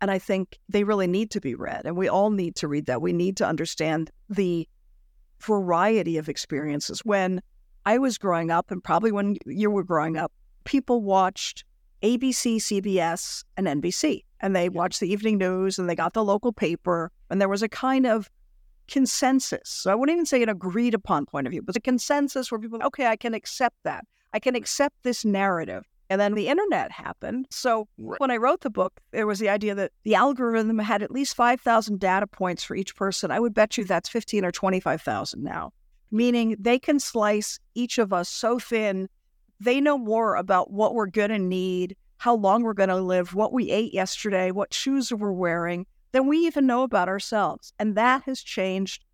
And 0.00 0.10
I 0.10 0.18
think 0.18 0.58
they 0.68 0.84
really 0.84 1.06
need 1.06 1.30
to 1.32 1.40
be 1.40 1.54
read. 1.54 1.82
And 1.84 1.96
we 1.96 2.08
all 2.08 2.30
need 2.30 2.56
to 2.56 2.68
read 2.68 2.86
that. 2.86 3.02
We 3.02 3.12
need 3.12 3.36
to 3.38 3.46
understand 3.46 4.10
the 4.28 4.66
variety 5.40 6.16
of 6.16 6.28
experiences. 6.28 7.04
When 7.04 7.42
I 7.86 7.98
was 7.98 8.18
growing 8.18 8.50
up, 8.50 8.70
and 8.70 8.82
probably 8.82 9.12
when 9.12 9.36
you 9.46 9.70
were 9.70 9.84
growing 9.84 10.16
up, 10.16 10.32
people 10.64 11.02
watched 11.02 11.64
ABC, 12.02 12.56
CBS, 12.56 13.44
and 13.56 13.66
NBC. 13.66 14.24
And 14.40 14.56
they 14.56 14.68
watched 14.68 15.00
the 15.00 15.12
evening 15.12 15.36
news 15.38 15.78
and 15.78 15.88
they 15.88 15.94
got 15.94 16.14
the 16.14 16.24
local 16.24 16.52
paper. 16.52 17.12
And 17.28 17.40
there 17.40 17.48
was 17.48 17.62
a 17.62 17.68
kind 17.68 18.06
of 18.06 18.30
consensus. 18.88 19.68
So 19.68 19.90
I 19.90 19.94
wouldn't 19.94 20.14
even 20.14 20.26
say 20.26 20.42
an 20.42 20.48
agreed 20.48 20.94
upon 20.94 21.26
point 21.26 21.46
of 21.46 21.50
view, 21.52 21.62
but 21.62 21.76
a 21.76 21.80
consensus 21.80 22.50
where 22.50 22.58
people, 22.58 22.82
okay, 22.82 23.06
I 23.06 23.16
can 23.16 23.34
accept 23.34 23.76
that. 23.84 24.04
I 24.32 24.38
can 24.38 24.54
accept 24.54 24.96
this 25.02 25.24
narrative. 25.24 25.84
And 26.10 26.20
then 26.20 26.34
the 26.34 26.48
internet 26.48 26.90
happened. 26.90 27.46
So 27.50 27.86
Right. 27.96 28.18
when 28.18 28.32
I 28.32 28.36
wrote 28.36 28.62
the 28.62 28.68
book, 28.68 29.00
there 29.12 29.28
was 29.28 29.38
the 29.38 29.48
idea 29.48 29.76
that 29.76 29.92
the 30.02 30.16
algorithm 30.16 30.80
had 30.80 31.02
at 31.04 31.12
least 31.12 31.36
5,000 31.36 32.00
data 32.00 32.26
points 32.26 32.64
for 32.64 32.74
each 32.74 32.96
person. 32.96 33.30
I 33.30 33.38
would 33.38 33.54
bet 33.54 33.78
you 33.78 33.84
that's 33.84 34.08
15 34.08 34.44
or 34.44 34.50
25,000 34.50 35.42
now, 35.42 35.72
meaning 36.10 36.56
they 36.58 36.80
can 36.80 36.98
slice 36.98 37.60
each 37.76 37.96
of 37.98 38.12
us 38.12 38.28
so 38.28 38.58
thin. 38.58 39.08
They 39.60 39.80
know 39.80 39.96
more 39.96 40.34
about 40.34 40.72
what 40.72 40.94
we're 40.94 41.06
going 41.06 41.30
to 41.30 41.38
need, 41.38 41.96
how 42.18 42.34
long 42.34 42.64
we're 42.64 42.74
going 42.74 42.88
to 42.88 42.96
live, 42.96 43.32
what 43.34 43.52
we 43.52 43.70
ate 43.70 43.94
yesterday, 43.94 44.50
what 44.50 44.74
shoes 44.74 45.12
we're 45.12 45.30
wearing, 45.30 45.86
than 46.10 46.26
we 46.26 46.38
even 46.38 46.66
know 46.66 46.82
about 46.82 47.08
ourselves. 47.08 47.72
And 47.78 47.94
that 47.96 48.24
has 48.24 48.42
changed 48.42 49.04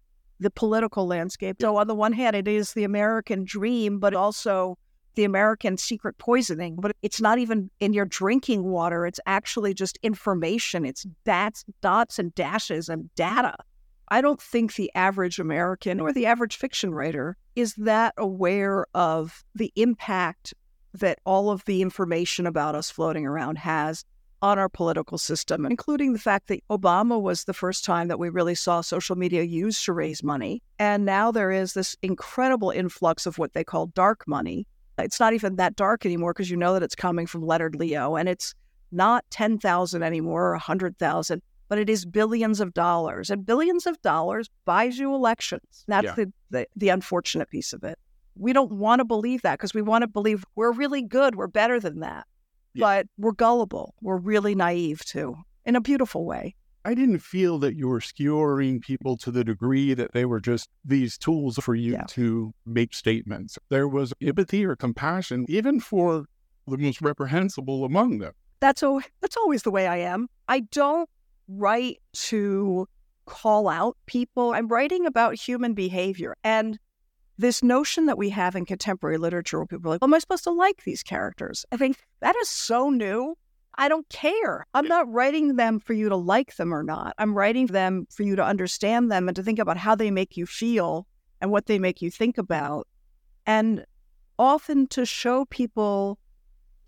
the 0.41 0.51
political 0.51 1.07
landscape. 1.07 1.57
So, 1.61 1.77
on 1.77 1.89
the 1.89 1.95
one 1.95 2.15
hand, 2.15 2.37
it 2.37 2.49
is 2.49 2.73
the 2.73 2.85
American 2.85 3.45
dream, 3.45 3.99
but 3.99 4.15
also 4.15 4.79
the 5.17 5.25
American 5.25 5.77
secret 5.77 6.17
poisoning. 6.19 6.77
But 6.79 6.93
it's 7.03 7.21
not 7.21 7.39
even 7.39 7.71
in 7.81 7.93
your 7.93 8.07
drinking 8.07 8.65
water, 8.65 9.07
it's 9.07 9.21
actually 9.27 9.75
just 9.75 9.99
information. 10.03 10.85
It's 10.85 11.05
dots, 11.25 11.65
dots 11.81 12.19
and 12.19 12.35
dashes 12.35 12.89
and 12.89 13.13
data. 13.17 13.57
I 14.09 14.21
don't 14.21 14.41
think 14.41 14.77
the 14.77 14.91
average 14.95 15.41
American 15.41 15.99
or 16.01 16.13
the 16.13 16.27
average 16.27 16.57
fiction 16.57 16.95
writer 16.95 17.37
is 17.57 17.75
that 17.75 18.15
aware 18.17 18.87
of 18.95 19.45
the 19.55 19.73
impact 19.75 20.55
that 20.95 21.19
all 21.27 21.51
of 21.51 21.65
the 21.65 21.83
information 21.83 22.47
about 22.47 22.75
us 22.75 22.91
floating 22.91 23.27
around 23.27 23.59
has 23.59 24.05
on 24.43 24.59
our 24.59 24.69
political 24.69 25.19
system, 25.19 25.67
including 25.67 26.13
the 26.13 26.19
fact 26.19 26.49
that 26.49 26.63
Obama 26.71 27.21
was 27.21 27.45
the 27.45 27.55
first 27.55 27.85
time 27.85 28.09
that 28.09 28.19
we 28.19 28.29
really 28.29 28.55
saw 28.55 28.81
social 28.81 29.17
media 29.17 29.43
used 29.43 29.85
to 29.85 29.93
raise 29.93 30.23
money. 30.23 30.63
And 30.79 31.05
now 31.05 31.33
there 31.33 31.51
is 31.51 31.73
this 31.73 31.97
incredible 32.03 32.71
influx 32.71 33.27
of 33.27 33.39
what 33.39 33.55
they 33.55 33.65
call 33.65 33.87
dark 33.89 34.23
money. 34.29 34.67
It's 34.99 35.21
not 35.21 35.33
even 35.35 35.57
that 35.57 35.77
dark 35.77 36.07
anymore 36.07 36.33
because 36.33 36.51
you 36.51 36.57
know 36.57 36.73
that 36.75 36.83
it's 36.83 36.95
coming 36.95 37.27
from 37.27 37.43
Leonard 37.43 37.75
Leo 37.77 38.17
and 38.17 38.29
it's 38.29 38.55
not 38.93 39.25
10,000 39.31 40.03
anymore 40.03 40.49
or 40.49 40.53
100,000, 40.53 41.43
but 41.69 41.79
it 41.79 41.91
is 41.91 42.07
billions 42.07 42.61
of 42.61 42.73
dollars. 42.73 43.31
And 43.31 43.45
billions 43.45 43.87
of 43.87 44.01
dollars 44.03 44.49
buys 44.65 44.99
you 44.99 45.15
elections. 45.15 45.85
That's 45.87 46.05
Yeah. 46.05 46.15
the, 46.15 46.33
the, 46.51 46.67
the 46.77 46.89
unfortunate 46.89 47.51
piece 47.51 47.73
of 47.73 47.85
it. 47.85 47.99
We 48.37 48.53
don't 48.53 48.73
want 48.73 49.01
to 49.01 49.05
believe 49.05 49.43
that 49.43 49.59
because 49.59 49.75
we 49.75 49.83
want 49.83 50.03
to 50.03 50.09
believe 50.09 50.45
we're 50.55 50.73
really 50.73 51.03
good, 51.03 51.37
we're 51.37 51.47
better 51.47 51.81
than 51.81 52.01
that. 52.01 52.27
Yeah. 52.75 52.81
But 52.85 53.07
we're 53.19 53.33
gullible. 53.33 53.95
We're 54.03 54.19
really 54.19 54.55
naive 54.55 55.05
too, 55.05 55.37
in 55.65 55.77
a 55.77 55.81
beautiful 55.81 56.25
way. 56.25 56.55
I 56.87 56.95
didn't 56.95 57.19
feel 57.19 57.59
that 57.59 57.75
you 57.75 57.89
were 57.89 58.01
skewering 58.01 58.81
people 58.81 59.17
to 59.19 59.33
the 59.33 59.43
degree 59.43 59.93
that 59.95 60.13
they 60.13 60.25
were 60.25 60.39
just 60.39 60.69
these 60.85 61.19
tools 61.19 61.57
for 61.59 61.75
you 61.75 61.95
Yeah. 61.95 62.05
to 62.11 62.55
make 62.65 62.95
statements. 62.95 63.59
There 63.71 63.89
was 63.89 64.13
empathy 64.23 64.65
or 64.65 64.77
compassion, 64.77 65.47
even 65.49 65.81
for 65.81 66.27
the 66.69 66.77
most 66.77 67.03
reprehensible 67.03 67.85
among 67.85 68.19
them. 68.19 68.35
That's 68.61 68.85
al- 68.85 69.03
that's 69.21 69.37
always 69.37 69.65
the 69.65 69.73
way 69.73 69.89
I 69.89 69.97
am. 69.97 70.29
I 70.49 70.61
don't 70.61 71.11
write 71.49 71.99
to 72.29 72.87
call 73.25 73.69
out 73.69 73.97
people. 74.07 74.53
I'm 74.53 74.69
writing 74.69 75.07
about 75.07 75.35
human 75.35 75.75
behavior 75.75 76.37
and 76.45 76.79
this 77.37 77.63
notion 77.65 78.07
that 78.07 78.17
we 78.17 78.31
have 78.31 78.55
in 78.55 78.65
contemporary 78.65 79.19
literature 79.19 79.59
where 79.59 79.67
people 79.67 79.91
are 79.91 79.95
like, 79.95 80.03
am 80.05 80.15
I 80.15 80.21
supposed 80.21 80.45
to 80.45 80.53
like 80.53 80.85
these 80.85 81.03
characters? 81.03 81.67
I 81.73 81.77
think 81.77 81.99
that 82.21 82.37
is 82.37 82.49
so 82.49 82.91
new. 82.91 83.37
I 83.79 83.89
don't 83.89 84.09
care. 84.09 84.67
I'm 84.75 84.87
not 84.87 85.11
writing 85.13 85.57
them 85.57 85.79
for 85.79 85.93
you 85.93 86.09
to 86.09 86.17
like 86.17 86.57
them 86.57 86.73
or 86.73 86.83
not. 86.83 87.15
I'm 87.19 87.35
writing 87.35 87.67
them 87.67 88.07
for 88.11 88.23
you 88.23 88.37
to 88.37 88.45
understand 88.45 89.13
them 89.13 89.29
and 89.29 89.37
to 89.37 89.43
think 89.43 89.59
about 89.59 89.77
how 89.77 89.95
they 89.95 90.11
make 90.11 90.37
you 90.37 90.47
feel 90.47 91.07
and 91.41 91.51
what 91.51 91.67
they 91.67 91.79
make 91.79 92.01
you 92.01 92.11
think 92.11 92.39
about. 92.39 92.89
And 93.45 93.85
often 94.39 94.87
to 94.89 95.05
show 95.05 95.45
people 95.47 96.19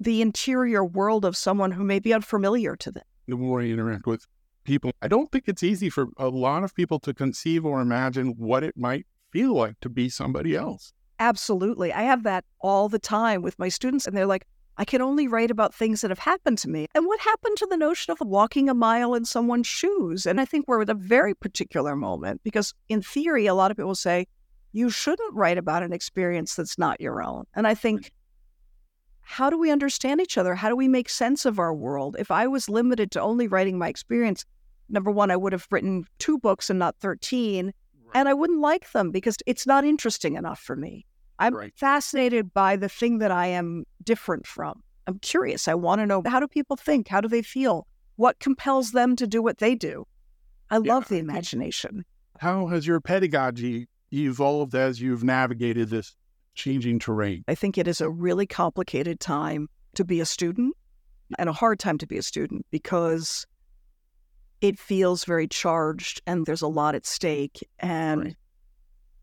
the 0.00 0.22
interior 0.22 0.84
world 0.84 1.24
of 1.24 1.36
someone 1.36 1.72
who 1.72 1.84
may 1.84 1.98
be 1.98 2.14
unfamiliar 2.14 2.76
to 2.76 2.90
them. 2.90 3.04
The 3.26 3.36
more 3.36 3.60
I 3.60 3.66
interact 3.66 4.06
with 4.06 4.26
people, 4.64 4.92
I 5.02 5.08
don't 5.08 5.30
think 5.30 5.44
it's 5.46 5.62
easy 5.62 5.90
for 5.90 6.08
a 6.16 6.28
lot 6.28 6.64
of 6.64 6.74
people 6.74 6.98
to 7.00 7.12
conceive 7.12 7.66
or 7.66 7.80
imagine 7.80 8.34
what 8.38 8.62
it 8.62 8.76
might 8.76 9.06
feel 9.30 9.54
like 9.54 9.78
to 9.80 9.88
be 9.88 10.08
somebody 10.08 10.56
else. 10.56 10.92
Absolutely. 11.18 11.92
I 11.92 12.02
have 12.02 12.22
that 12.22 12.44
all 12.60 12.88
the 12.88 12.98
time 12.98 13.42
with 13.42 13.58
my 13.58 13.68
students, 13.68 14.06
and 14.06 14.16
they're 14.16 14.26
like, 14.26 14.46
I 14.78 14.84
can 14.84 15.02
only 15.02 15.26
write 15.26 15.50
about 15.50 15.74
things 15.74 16.00
that 16.00 16.10
have 16.10 16.20
happened 16.20 16.58
to 16.58 16.70
me. 16.70 16.86
And 16.94 17.04
what 17.04 17.20
happened 17.20 17.56
to 17.58 17.66
the 17.66 17.76
notion 17.76 18.12
of 18.12 18.20
walking 18.20 18.68
a 18.68 18.74
mile 18.74 19.14
in 19.14 19.24
someone's 19.24 19.66
shoes? 19.66 20.24
And 20.24 20.40
I 20.40 20.44
think 20.44 20.66
we're 20.66 20.82
at 20.82 20.88
a 20.88 20.94
very 20.94 21.34
particular 21.34 21.96
moment 21.96 22.40
because, 22.44 22.72
in 22.88 23.02
theory, 23.02 23.46
a 23.46 23.54
lot 23.54 23.70
of 23.72 23.76
people 23.76 23.96
say 23.96 24.26
you 24.72 24.88
shouldn't 24.88 25.34
write 25.34 25.58
about 25.58 25.82
an 25.82 25.92
experience 25.92 26.54
that's 26.54 26.78
not 26.78 27.00
your 27.00 27.22
own. 27.22 27.44
And 27.54 27.66
I 27.66 27.74
think, 27.74 28.12
how 29.20 29.50
do 29.50 29.58
we 29.58 29.70
understand 29.70 30.20
each 30.20 30.38
other? 30.38 30.54
How 30.54 30.68
do 30.68 30.76
we 30.76 30.88
make 30.88 31.08
sense 31.08 31.44
of 31.44 31.58
our 31.58 31.74
world? 31.74 32.16
If 32.18 32.30
I 32.30 32.46
was 32.46 32.68
limited 32.68 33.10
to 33.12 33.20
only 33.20 33.48
writing 33.48 33.78
my 33.78 33.88
experience, 33.88 34.44
number 34.88 35.10
one, 35.10 35.30
I 35.30 35.36
would 35.36 35.52
have 35.52 35.66
written 35.70 36.06
two 36.18 36.38
books 36.38 36.70
and 36.70 36.78
not 36.78 36.96
13 37.00 37.72
and 38.14 38.28
I 38.28 38.34
wouldn't 38.34 38.60
like 38.60 38.90
them 38.92 39.10
because 39.10 39.36
it's 39.46 39.66
not 39.66 39.84
interesting 39.84 40.36
enough 40.36 40.60
for 40.60 40.76
me. 40.76 41.04
I'm 41.38 41.54
Right. 41.54 41.72
fascinated 41.76 42.52
by 42.52 42.76
the 42.76 42.88
thing 42.88 43.18
that 43.18 43.30
I 43.30 43.46
am 43.46 43.84
different 44.08 44.46
from. 44.46 44.82
I'm 45.06 45.18
curious. 45.18 45.68
I 45.68 45.74
want 45.74 46.00
to 46.00 46.06
know 46.06 46.22
how 46.26 46.40
do 46.40 46.48
people 46.48 46.76
think? 46.76 47.08
How 47.08 47.20
do 47.20 47.28
they 47.28 47.42
feel? 47.42 47.86
what 48.16 48.40
compels 48.40 48.90
them 48.90 49.14
to 49.14 49.28
do 49.28 49.40
what 49.40 49.58
they 49.58 49.76
do. 49.76 50.04
I 50.70 50.78
Yeah, 50.78 50.94
love 50.94 51.06
the 51.06 51.18
imagination. 51.18 52.04
How 52.40 52.66
has 52.66 52.84
your 52.84 53.00
pedagogy 53.00 53.86
evolved 54.12 54.74
as 54.74 55.00
you've 55.00 55.22
navigated 55.22 55.88
this 55.90 56.16
changing 56.56 56.98
terrain? 56.98 57.44
I 57.46 57.54
think 57.54 57.78
it 57.78 57.86
is 57.86 58.00
a 58.00 58.10
really 58.10 58.44
complicated 58.44 59.20
time 59.20 59.68
to 59.94 60.04
be 60.04 60.18
a 60.18 60.24
student 60.26 60.74
and 61.38 61.48
a 61.48 61.52
hard 61.52 61.78
time 61.78 61.96
to 61.98 62.08
be 62.08 62.18
a 62.18 62.22
student 62.24 62.66
because 62.72 63.46
it 64.60 64.80
feels 64.80 65.24
very 65.24 65.46
charged 65.46 66.20
and 66.26 66.44
there's 66.44 66.62
a 66.62 66.66
lot 66.80 66.96
at 66.96 67.06
stake 67.06 67.60
and 67.78 68.20
Right. 68.24 68.36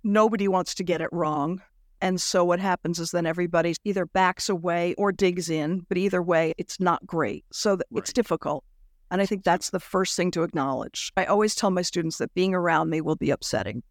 nobody 0.05 0.47
wants 0.47 0.73
to 0.75 0.83
get 0.85 1.01
it 1.01 1.09
wrong. 1.11 1.61
And 2.05 2.21
so 2.21 2.45
what 2.45 2.59
happens 2.59 2.99
is 2.99 3.09
then 3.09 3.25
everybody 3.25 3.73
either 3.83 4.05
backs 4.05 4.47
away 4.47 4.93
or 4.95 5.11
digs 5.11 5.49
in, 5.49 5.87
but 5.89 5.97
either 5.97 6.21
way, 6.21 6.53
it's 6.59 6.79
not 6.79 7.03
great. 7.07 7.43
So 7.51 7.77
th- 7.77 7.81
it's 7.95 8.13
difficult. 8.13 8.63
And 9.09 9.23
I 9.23 9.25
think 9.25 9.43
that's 9.43 9.71
the 9.71 9.79
first 9.79 10.15
thing 10.15 10.29
to 10.31 10.43
acknowledge. 10.43 11.11
I 11.17 11.25
always 11.25 11.55
tell 11.55 11.71
my 11.71 11.81
students 11.81 12.19
that 12.19 12.31
being 12.35 12.53
around 12.53 12.91
me 12.91 13.01
will 13.01 13.15
be 13.15 13.31
upsetting. 13.31 13.81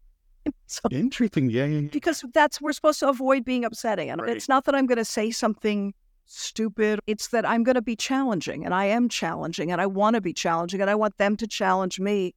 So 0.67 0.81
Interesting. 0.91 1.49
Yeah, 1.49 1.65
yeah, 1.65 1.79
yeah. 1.79 1.89
because 1.91 2.23
that's 2.33 2.61
we're 2.61 2.71
supposed 2.71 2.99
to 3.01 3.09
avoid 3.09 3.43
being 3.43 3.65
upsetting 3.65 4.09
and 4.11 4.21
Right. 4.21 4.29
it's 4.37 4.47
not 4.47 4.65
that 4.65 4.75
i'm 4.75 4.85
going 4.85 4.99
to 4.99 5.05
say 5.05 5.31
something 5.31 5.91
stupid 6.27 6.99
it's 7.07 7.29
that 7.29 7.45
i'm 7.47 7.63
going 7.63 7.73
to 7.75 7.81
be 7.81 7.95
challenging 7.95 8.63
and 8.63 8.71
i 8.73 8.85
am 8.85 9.09
challenging 9.09 9.71
and 9.71 9.81
i 9.81 9.87
want 9.87 10.13
to 10.13 10.21
be 10.21 10.33
challenging 10.33 10.81
and 10.81 10.89
i 10.89 10.93
want 10.95 11.17
them 11.17 11.35
to 11.37 11.47
challenge 11.47 11.99
me 11.99 12.35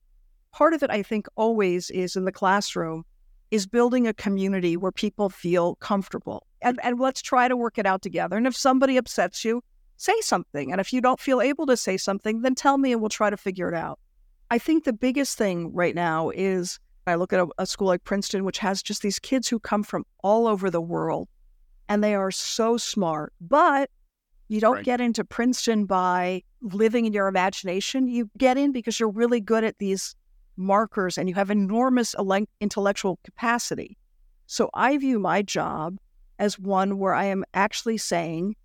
part 0.53 0.73
of 0.73 0.83
it 0.83 0.91
i 0.91 1.03
think 1.03 1.27
always 1.37 1.91
is 1.91 2.17
in 2.17 2.25
the 2.25 2.33
classroom 2.33 3.05
is 3.51 3.67
building 3.67 4.07
a 4.07 4.15
community 4.15 4.77
where 4.77 4.93
people 4.93 5.29
feel 5.29 5.77
comfortable 5.77 6.47
and, 6.63 6.79
and 6.83 6.99
let's 7.01 7.23
try 7.23 7.49
to 7.49 7.57
work 7.57 7.79
it 7.79 7.87
out 7.87 8.03
together 8.03 8.37
and 8.37 8.47
if 8.47 8.57
somebody 8.57 8.97
upsets 8.97 9.45
you 9.45 9.63
say 9.97 10.19
something 10.21 10.71
and 10.71 10.81
if 10.81 10.93
you 10.93 11.01
don't 11.01 11.21
feel 11.21 11.41
able 11.41 11.67
to 11.67 11.77
say 11.77 11.97
something 11.97 12.43
then 12.43 12.55
tell 12.55 12.79
me 12.79 12.93
and 12.93 13.01
we'll 13.01 13.09
try 13.09 13.31
to 13.31 13.37
figure 13.37 13.69
it 13.69 13.75
out 13.75 13.99
i 14.51 14.59
think 14.59 14.85
the 14.85 14.93
biggest 14.93 15.37
thing 15.37 15.73
right 15.73 15.95
now 15.95 16.31
is 16.31 16.79
I 17.09 17.15
look 17.15 17.33
at 17.33 17.41
a, 17.41 17.49
a 17.59 17.67
school 17.67 17.87
like 17.89 18.05
Princeton, 18.05 18.45
which 18.45 18.59
has 18.59 18.83
just 18.83 19.03
these 19.03 19.19
kids 19.19 19.49
who 19.49 19.59
come 19.59 19.83
from 19.83 20.05
all 20.23 20.47
over 20.47 20.71
the 20.71 20.81
world 20.81 21.29
and 21.89 22.05
they 22.05 22.15
are 22.15 22.31
so 22.31 22.77
smart. 22.77 23.33
But 23.41 23.91
you 24.49 24.61
don't 24.61 24.77
Right. 24.77 24.85
get 24.85 25.01
into 25.01 25.25
Princeton 25.25 25.87
by 25.87 26.43
living 26.61 27.07
in 27.07 27.13
your 27.13 27.27
imagination. 27.29 28.09
You 28.09 28.31
get 28.39 28.57
in 28.57 28.73
because 28.73 29.01
you're 29.01 29.11
really 29.11 29.41
good 29.41 29.65
at 29.65 29.79
these 29.79 30.15
markers 30.59 31.17
and 31.17 31.29
you 31.29 31.35
have 31.35 31.51
enormous 31.51 32.15
intellectual 32.61 33.19
capacity. 33.25 33.97
So 34.47 34.71
I 34.75 34.99
view 34.99 35.19
my 35.19 35.43
job 35.43 35.99
as 36.39 36.59
one 36.59 36.99
where 36.99 37.15
I 37.15 37.25
am 37.25 37.45
actually 37.55 37.99
saying 37.99 38.57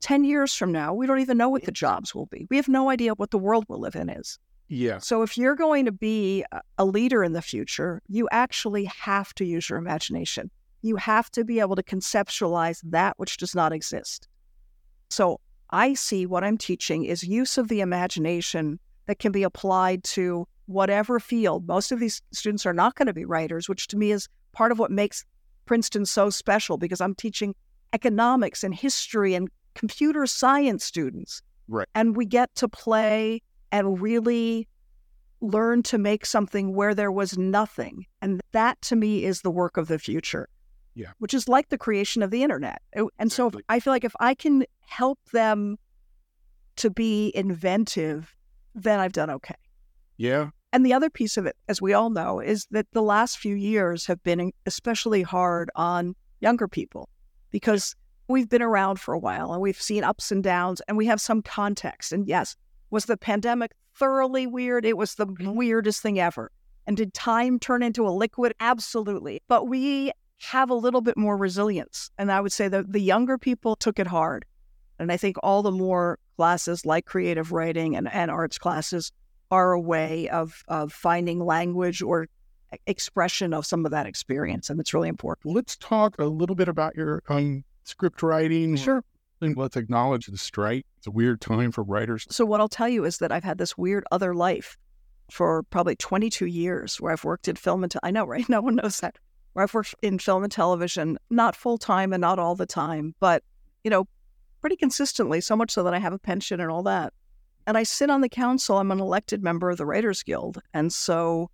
10 0.00 0.24
years 0.24 0.54
from 0.54 0.72
now, 0.72 0.94
we 0.94 1.06
don't 1.06 1.20
even 1.20 1.36
know 1.36 1.48
what 1.48 1.64
the 1.64 1.72
jobs 1.72 2.14
will 2.14 2.26
be. 2.26 2.46
We 2.48 2.56
have 2.56 2.68
no 2.68 2.88
idea 2.88 3.14
what 3.14 3.30
the 3.30 3.38
world 3.38 3.66
we'll 3.68 3.80
live 3.80 3.96
in 3.96 4.08
is. 4.08 4.38
Yes. 4.68 5.06
So 5.06 5.22
if 5.22 5.36
you're 5.36 5.56
going 5.56 5.84
to 5.84 5.92
be 5.92 6.44
a 6.78 6.84
leader 6.84 7.24
in 7.24 7.32
the 7.32 7.42
future, 7.42 8.00
you 8.08 8.28
actually 8.30 8.84
have 8.84 9.34
to 9.34 9.44
use 9.44 9.68
your 9.68 9.78
imagination. 9.78 10.50
You 10.82 10.96
have 10.96 11.30
to 11.32 11.44
be 11.44 11.60
able 11.60 11.76
to 11.76 11.82
conceptualize 11.82 12.80
that 12.84 13.18
which 13.18 13.36
does 13.36 13.54
not 13.54 13.72
exist. 13.72 14.28
So 15.10 15.40
I 15.70 15.94
see 15.94 16.24
what 16.24 16.44
I'm 16.44 16.56
teaching 16.56 17.04
is 17.04 17.22
use 17.22 17.58
of 17.58 17.68
the 17.68 17.80
imagination 17.80 18.78
that 19.06 19.18
can 19.18 19.32
be 19.32 19.42
applied 19.42 20.04
to 20.04 20.46
whatever 20.70 21.18
field. 21.20 21.66
Most 21.66 21.92
of 21.92 22.00
these 22.00 22.22
students 22.32 22.64
are 22.64 22.72
not 22.72 22.94
going 22.94 23.06
to 23.06 23.12
be 23.12 23.24
writers, 23.24 23.68
which 23.68 23.86
to 23.88 23.96
me 23.96 24.12
is 24.12 24.28
part 24.52 24.72
of 24.72 24.78
what 24.78 24.90
makes 24.90 25.24
Princeton 25.66 26.06
so 26.06 26.30
special 26.30 26.78
because 26.78 27.00
I'm 27.00 27.14
teaching 27.14 27.54
economics 27.92 28.62
and 28.64 28.74
history 28.74 29.34
and 29.34 29.48
computer 29.74 30.26
science 30.26 30.84
students. 30.84 31.42
Right. 31.68 31.88
And 31.94 32.16
we 32.16 32.24
get 32.24 32.54
to 32.56 32.68
play 32.68 33.42
and 33.72 34.00
really 34.00 34.68
learn 35.40 35.82
to 35.84 35.98
make 35.98 36.26
something 36.26 36.74
where 36.74 36.94
there 36.94 37.12
was 37.12 37.38
nothing. 37.38 38.06
And 38.20 38.40
that 38.52 38.80
to 38.82 38.96
me 38.96 39.24
is 39.24 39.42
the 39.42 39.50
work 39.50 39.76
of 39.76 39.88
the 39.88 39.98
future. 39.98 40.48
Yeah. 40.94 41.12
Which 41.18 41.34
is 41.34 41.48
like 41.48 41.68
the 41.68 41.78
creation 41.78 42.22
of 42.22 42.30
the 42.30 42.42
internet. 42.42 42.82
Uh, 42.96 43.06
And 43.18 43.32
so 43.32 43.48
if- 43.48 43.54
I 43.68 43.80
feel 43.80 43.92
like 43.92 44.04
if 44.04 44.14
I 44.20 44.34
can 44.34 44.64
help 44.80 45.18
them 45.32 45.78
to 46.76 46.90
be 46.90 47.32
inventive, 47.34 48.34
then 48.74 49.00
I've 49.00 49.12
done 49.12 49.30
okay. 49.30 49.54
Yeah. 50.16 50.50
And 50.72 50.86
the 50.86 50.92
other 50.92 51.10
piece 51.10 51.36
of 51.36 51.46
it, 51.46 51.56
as 51.68 51.82
we 51.82 51.92
all 51.92 52.10
know, 52.10 52.40
is 52.40 52.66
that 52.70 52.86
the 52.92 53.02
last 53.02 53.38
few 53.38 53.56
years 53.56 54.06
have 54.06 54.22
been 54.22 54.52
especially 54.66 55.22
hard 55.22 55.70
on 55.74 56.14
younger 56.40 56.68
people 56.68 57.08
because 57.50 57.96
we've 58.28 58.48
been 58.48 58.62
around 58.62 59.00
for 59.00 59.12
a 59.12 59.18
while 59.18 59.52
and 59.52 59.60
we've 59.60 59.80
seen 59.80 60.04
ups 60.04 60.30
and 60.30 60.44
downs 60.44 60.80
and 60.86 60.96
we 60.96 61.06
have 61.06 61.20
some 61.20 61.42
context. 61.42 62.12
And 62.12 62.26
yes, 62.28 62.54
was 62.90 63.06
the 63.06 63.16
pandemic 63.16 63.72
thoroughly 63.96 64.46
weird? 64.46 64.84
It 64.84 64.96
was 64.96 65.16
the 65.16 65.26
mm-hmm. 65.26 65.54
weirdest 65.54 66.02
thing 66.02 66.20
ever. 66.20 66.52
And 66.86 66.96
did 66.96 67.12
time 67.14 67.58
turn 67.58 67.82
into 67.82 68.06
a 68.06 68.10
liquid? 68.10 68.54
Absolutely. 68.60 69.42
But 69.48 69.68
we 69.68 70.12
have 70.38 70.70
a 70.70 70.74
little 70.74 71.00
bit 71.00 71.16
more 71.16 71.36
resilience. 71.36 72.10
And 72.16 72.32
I 72.32 72.40
would 72.40 72.52
say 72.52 72.68
that 72.68 72.92
the 72.92 73.00
younger 73.00 73.38
people 73.38 73.76
took 73.76 73.98
it 73.98 74.06
hard. 74.06 74.44
And 74.98 75.10
I 75.10 75.16
think 75.16 75.36
all 75.42 75.62
the 75.62 75.72
more 75.72 76.18
classes 76.36 76.86
like 76.86 77.06
creative 77.06 77.52
writing 77.52 77.96
and, 77.96 78.10
and 78.12 78.30
arts 78.30 78.58
classes 78.58 79.12
are 79.50 79.72
a 79.72 79.80
way 79.80 80.28
of, 80.28 80.62
of 80.68 80.92
finding 80.92 81.44
language 81.44 82.02
or 82.02 82.28
expression 82.86 83.52
of 83.52 83.66
some 83.66 83.84
of 83.84 83.90
that 83.90 84.06
experience. 84.06 84.70
And 84.70 84.80
it's 84.80 84.94
really 84.94 85.08
important. 85.08 85.54
Let's 85.54 85.76
talk 85.76 86.16
a 86.18 86.24
little 86.24 86.56
bit 86.56 86.68
about 86.68 86.94
your 86.94 87.22
um, 87.28 87.64
script 87.84 88.22
writing. 88.22 88.76
Sure. 88.76 89.04
And 89.40 89.56
let's 89.56 89.76
acknowledge 89.76 90.26
the 90.26 90.36
strike. 90.36 90.84
It's 90.98 91.06
a 91.06 91.10
weird 91.10 91.40
time 91.40 91.72
for 91.72 91.82
writers. 91.82 92.26
So, 92.30 92.44
what 92.44 92.60
I'll 92.60 92.68
tell 92.68 92.88
you 92.88 93.04
is 93.04 93.18
that 93.18 93.32
I've 93.32 93.44
had 93.44 93.56
this 93.56 93.76
weird 93.76 94.04
other 94.10 94.34
life 94.34 94.76
for 95.30 95.62
probably 95.64 95.96
22 95.96 96.46
years 96.46 97.00
where 97.00 97.12
I've 97.12 97.24
worked 97.24 97.48
in 97.48 97.56
film 97.56 97.82
and 97.82 97.90
te- 97.90 97.98
I 98.02 98.10
know, 98.10 98.26
right? 98.26 98.46
No 98.48 98.60
one 98.60 98.76
knows 98.76 99.00
that. 99.00 99.16
Where 99.54 99.62
I've 99.62 99.72
worked 99.72 99.94
in 100.02 100.18
film 100.18 100.42
and 100.42 100.52
television, 100.52 101.18
not 101.30 101.56
full 101.56 101.78
time 101.78 102.12
and 102.12 102.20
not 102.20 102.38
all 102.38 102.54
the 102.54 102.66
time, 102.66 103.14
but, 103.18 103.42
you 103.82 103.90
know, 103.90 104.06
pretty 104.60 104.76
consistently, 104.76 105.40
so 105.40 105.56
much 105.56 105.70
so 105.70 105.82
that 105.84 105.94
I 105.94 105.98
have 105.98 106.12
a 106.12 106.18
pension 106.18 106.60
and 106.60 106.70
all 106.70 106.82
that. 106.82 107.12
And 107.70 107.78
I 107.78 107.84
sit 107.84 108.10
on 108.10 108.20
the 108.20 108.28
council. 108.28 108.78
I'm 108.78 108.90
an 108.90 108.98
elected 108.98 109.44
member 109.44 109.70
of 109.70 109.76
the 109.78 109.86
Writers 109.86 110.24
Guild. 110.24 110.60
And 110.74 110.92
so 110.92 111.52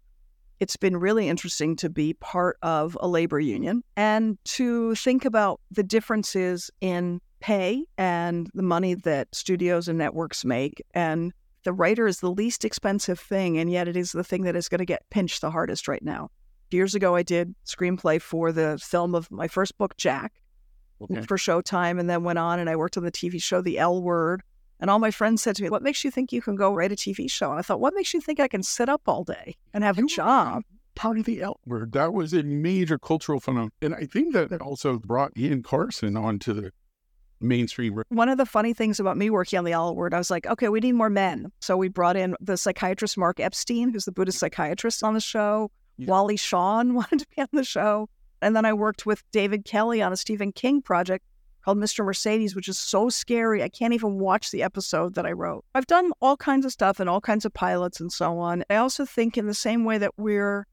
it's 0.61 0.75
been 0.75 0.97
really 0.97 1.29
interesting 1.29 1.77
to 1.77 1.91
be 1.91 2.15
part 2.15 2.57
of 2.63 2.97
a 3.03 3.07
labor 3.07 3.39
union 3.39 3.85
and 3.99 4.39
to 4.45 4.95
think 4.95 5.27
about 5.27 5.61
the 5.71 5.83
differences 5.83 6.71
in 6.81 7.21
pay 7.41 7.85
and 7.99 8.49
the 8.55 8.63
money 8.63 8.95
that 8.95 9.29
studios 9.35 9.89
and 9.89 9.99
networks 9.99 10.43
make. 10.43 10.83
And 10.95 11.35
the 11.65 11.75
writer 11.75 12.07
is 12.07 12.21
the 12.21 12.31
least 12.31 12.65
expensive 12.65 13.21
thing, 13.21 13.59
and 13.59 13.71
yet 13.71 13.87
it 13.87 13.95
is 13.95 14.13
the 14.13 14.25
thing 14.25 14.45
that 14.45 14.57
is 14.57 14.71
going 14.71 14.79
to 14.79 14.87
get 14.87 15.03
pinched 15.11 15.43
the 15.43 15.51
hardest 15.51 15.87
right 15.87 16.03
now. 16.03 16.31
Years 16.71 16.95
ago, 16.95 17.15
I 17.15 17.25
did 17.25 17.55
screenplay 17.67 18.23
for 18.23 18.53
the 18.53 18.79
film 18.83 19.15
of 19.15 19.31
my 19.31 19.49
first 19.49 19.77
book, 19.77 19.95
Jack, 19.99 20.33
Okay. 20.99 21.21
for 21.27 21.37
Showtime, 21.37 22.01
and 22.01 22.09
then 22.09 22.25
went 22.25 22.39
on 22.39 22.59
and 22.59 22.71
I 22.71 22.77
worked 22.77 22.97
on 22.97 23.05
the 23.05 23.13
TV 23.13 23.39
show 23.39 23.61
The 23.61 23.79
L 23.79 24.03
Word. 24.03 24.43
And 24.81 24.91
all 24.91 24.99
my 24.99 25.11
friends 25.11 25.43
said 25.43 25.57
to 25.57 25.63
me, 25.63 25.71
What 25.71 25.83
makes 25.83 26.05
you 26.05 26.11
think 26.11 26.33
you 26.33 26.43
can 26.43 26.57
go 26.57 26.73
write 26.75 26.93
a 26.93 26.97
TV 26.97 27.31
show? 27.31 27.51
And 27.51 27.59
I 27.59 27.63
thought, 27.63 27.81
What 27.81 27.95
makes 27.95 28.13
you 28.13 28.21
think 28.21 28.41
I 28.41 28.49
can 28.49 28.63
sit 28.63 28.89
up 28.89 29.03
all 29.07 29.25
day 29.25 29.57
and 29.73 29.83
have 29.85 29.99
a 29.99 30.03
job? 30.03 30.63
Part 30.95 31.19
of 31.19 31.25
the 31.25 31.43
L 31.43 31.61
word. 31.67 31.93
That 31.93 32.15
was 32.15 32.33
a 32.33 32.43
major 32.43 32.99
cultural 32.99 33.39
phenomenon. 33.41 33.73
And 33.83 33.95
I 33.95 34.07
think 34.07 34.33
that 34.33 34.51
that 34.51 34.63
also 34.63 34.99
brought 34.99 35.37
Ian 35.37 35.63
Carson 35.63 36.17
onto 36.17 36.53
the 36.55 36.73
mainstream. 37.41 38.03
One 38.09 38.29
of 38.29 38.39
the 38.39 38.47
funny 38.47 38.73
things 38.73 38.99
about 38.99 39.17
me 39.17 39.31
working 39.31 39.59
on 39.59 39.65
the 39.65 39.73
L 39.73 39.95
Word, 39.95 40.15
I 40.15 40.19
was 40.19 40.31
like, 40.31 40.47
okay, 40.47 40.69
we 40.69 40.81
need 40.81 40.93
more 40.93 41.11
men. 41.11 41.53
So 41.61 41.77
we 41.77 41.89
brought 41.89 42.17
in 42.17 42.35
the 42.41 42.57
psychiatrist 42.57 43.19
Mark 43.19 43.41
Epstein, 43.41 43.91
who's 43.91 44.05
the 44.05 44.13
Buddhist 44.13 44.39
psychiatrist 44.39 45.03
on 45.03 45.15
the 45.15 45.21
show. 45.21 45.71
Yeah. 45.99 46.09
Wally 46.09 46.37
Shawn 46.37 46.95
wanted 46.95 47.21
to 47.21 47.27
be 47.35 47.43
on 47.43 47.49
the 47.53 47.65
show. 47.65 48.09
And 48.43 48.55
then 48.55 48.65
I 48.65 48.73
worked 48.73 49.07
with 49.07 49.23
David 49.33 49.65
Kelley 49.65 50.03
on 50.03 50.13
a 50.13 50.17
Stephen 50.17 50.53
King 50.53 50.83
project 50.83 51.25
called 51.67 51.79
Mr. 51.79 52.05
Mercedes, 52.05 52.55
which 52.55 52.69
is 52.69 52.79
so 52.79 53.09
scary. 53.09 53.61
I 53.61 53.69
can't 53.69 53.93
even 53.93 54.21
watch 54.21 54.53
the 54.53 54.63
episode 54.63 55.17
that 55.17 55.27
I 55.27 55.33
wrote. 55.33 55.65
I've 55.75 55.89
done 55.89 56.13
all 56.23 56.37
kinds 56.37 56.65
of 56.65 56.71
stuff 56.71 57.01
and 57.01 57.11
all 57.11 57.21
kinds 57.21 57.45
of 57.45 57.53
pilots 57.53 58.01
and 58.01 58.13
so 58.13 58.39
on. 58.39 58.63
I 58.71 58.77
also 58.77 59.05
think, 59.05 59.37
in 59.37 59.49
the 59.49 59.55
same 59.55 59.85
way 59.85 59.99
that 59.99 60.13
we're 60.17 60.65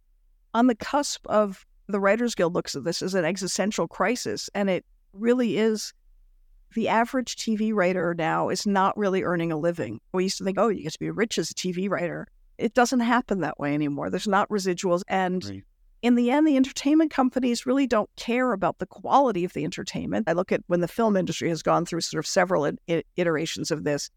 on 0.54 0.68
the 0.68 0.76
cusp 0.76 1.26
of 1.26 1.66
the 1.88 2.00
Writers 2.00 2.36
Guild 2.36 2.54
looks 2.54 2.76
at 2.76 2.84
this 2.84 3.02
as 3.02 3.16
an 3.16 3.26
existential 3.26 3.88
crisis, 3.88 4.52
and 4.54 4.70
it 4.70 4.86
really 5.14 5.58
is 5.58 5.94
the 6.76 6.88
average 6.90 7.38
TV 7.38 7.74
writer 7.74 8.14
now 8.16 8.50
is 8.50 8.68
not 8.68 8.96
really 8.96 9.24
earning 9.24 9.52
a 9.52 9.58
living. 9.58 10.00
We 10.14 10.26
used 10.26 10.38
to 10.38 10.44
think, 10.44 10.60
oh, 10.60 10.68
you 10.68 10.84
get 10.84 10.94
to 10.94 11.00
be 11.00 11.10
rich 11.10 11.40
as 11.40 11.50
a 11.50 11.56
TV 11.56 11.90
writer. 11.90 12.28
It 12.60 12.76
doesn't 12.76 13.00
happen 13.00 13.40
that 13.40 13.58
way 13.58 13.74
anymore. 13.74 14.12
There's 14.12 14.28
not 14.28 14.48
residuals. 14.50 15.02
And 15.08 15.44
Right. 15.44 15.64
In 16.04 16.16
the 16.16 16.30
end, 16.30 16.46
the 16.46 16.58
entertainment 16.58 17.12
companies 17.12 17.66
really 17.66 17.88
don't 17.88 18.10
care 18.18 18.52
about 18.52 18.80
the 18.80 18.86
quality 18.86 19.46
of 19.46 19.54
the 19.54 19.63
entertainment. 19.63 20.28
I 20.28 20.34
look 20.34 20.52
at 20.52 20.62
when 20.68 20.82
the 20.82 20.88
film 20.88 21.16
industry 21.16 21.48
has 21.48 21.63
gone 21.63 21.86
through 21.86 22.02
sort 22.02 22.20
of 22.20 22.28
several 22.28 22.70
iterations 23.16 23.72
of 23.72 23.86
this. 23.86 24.12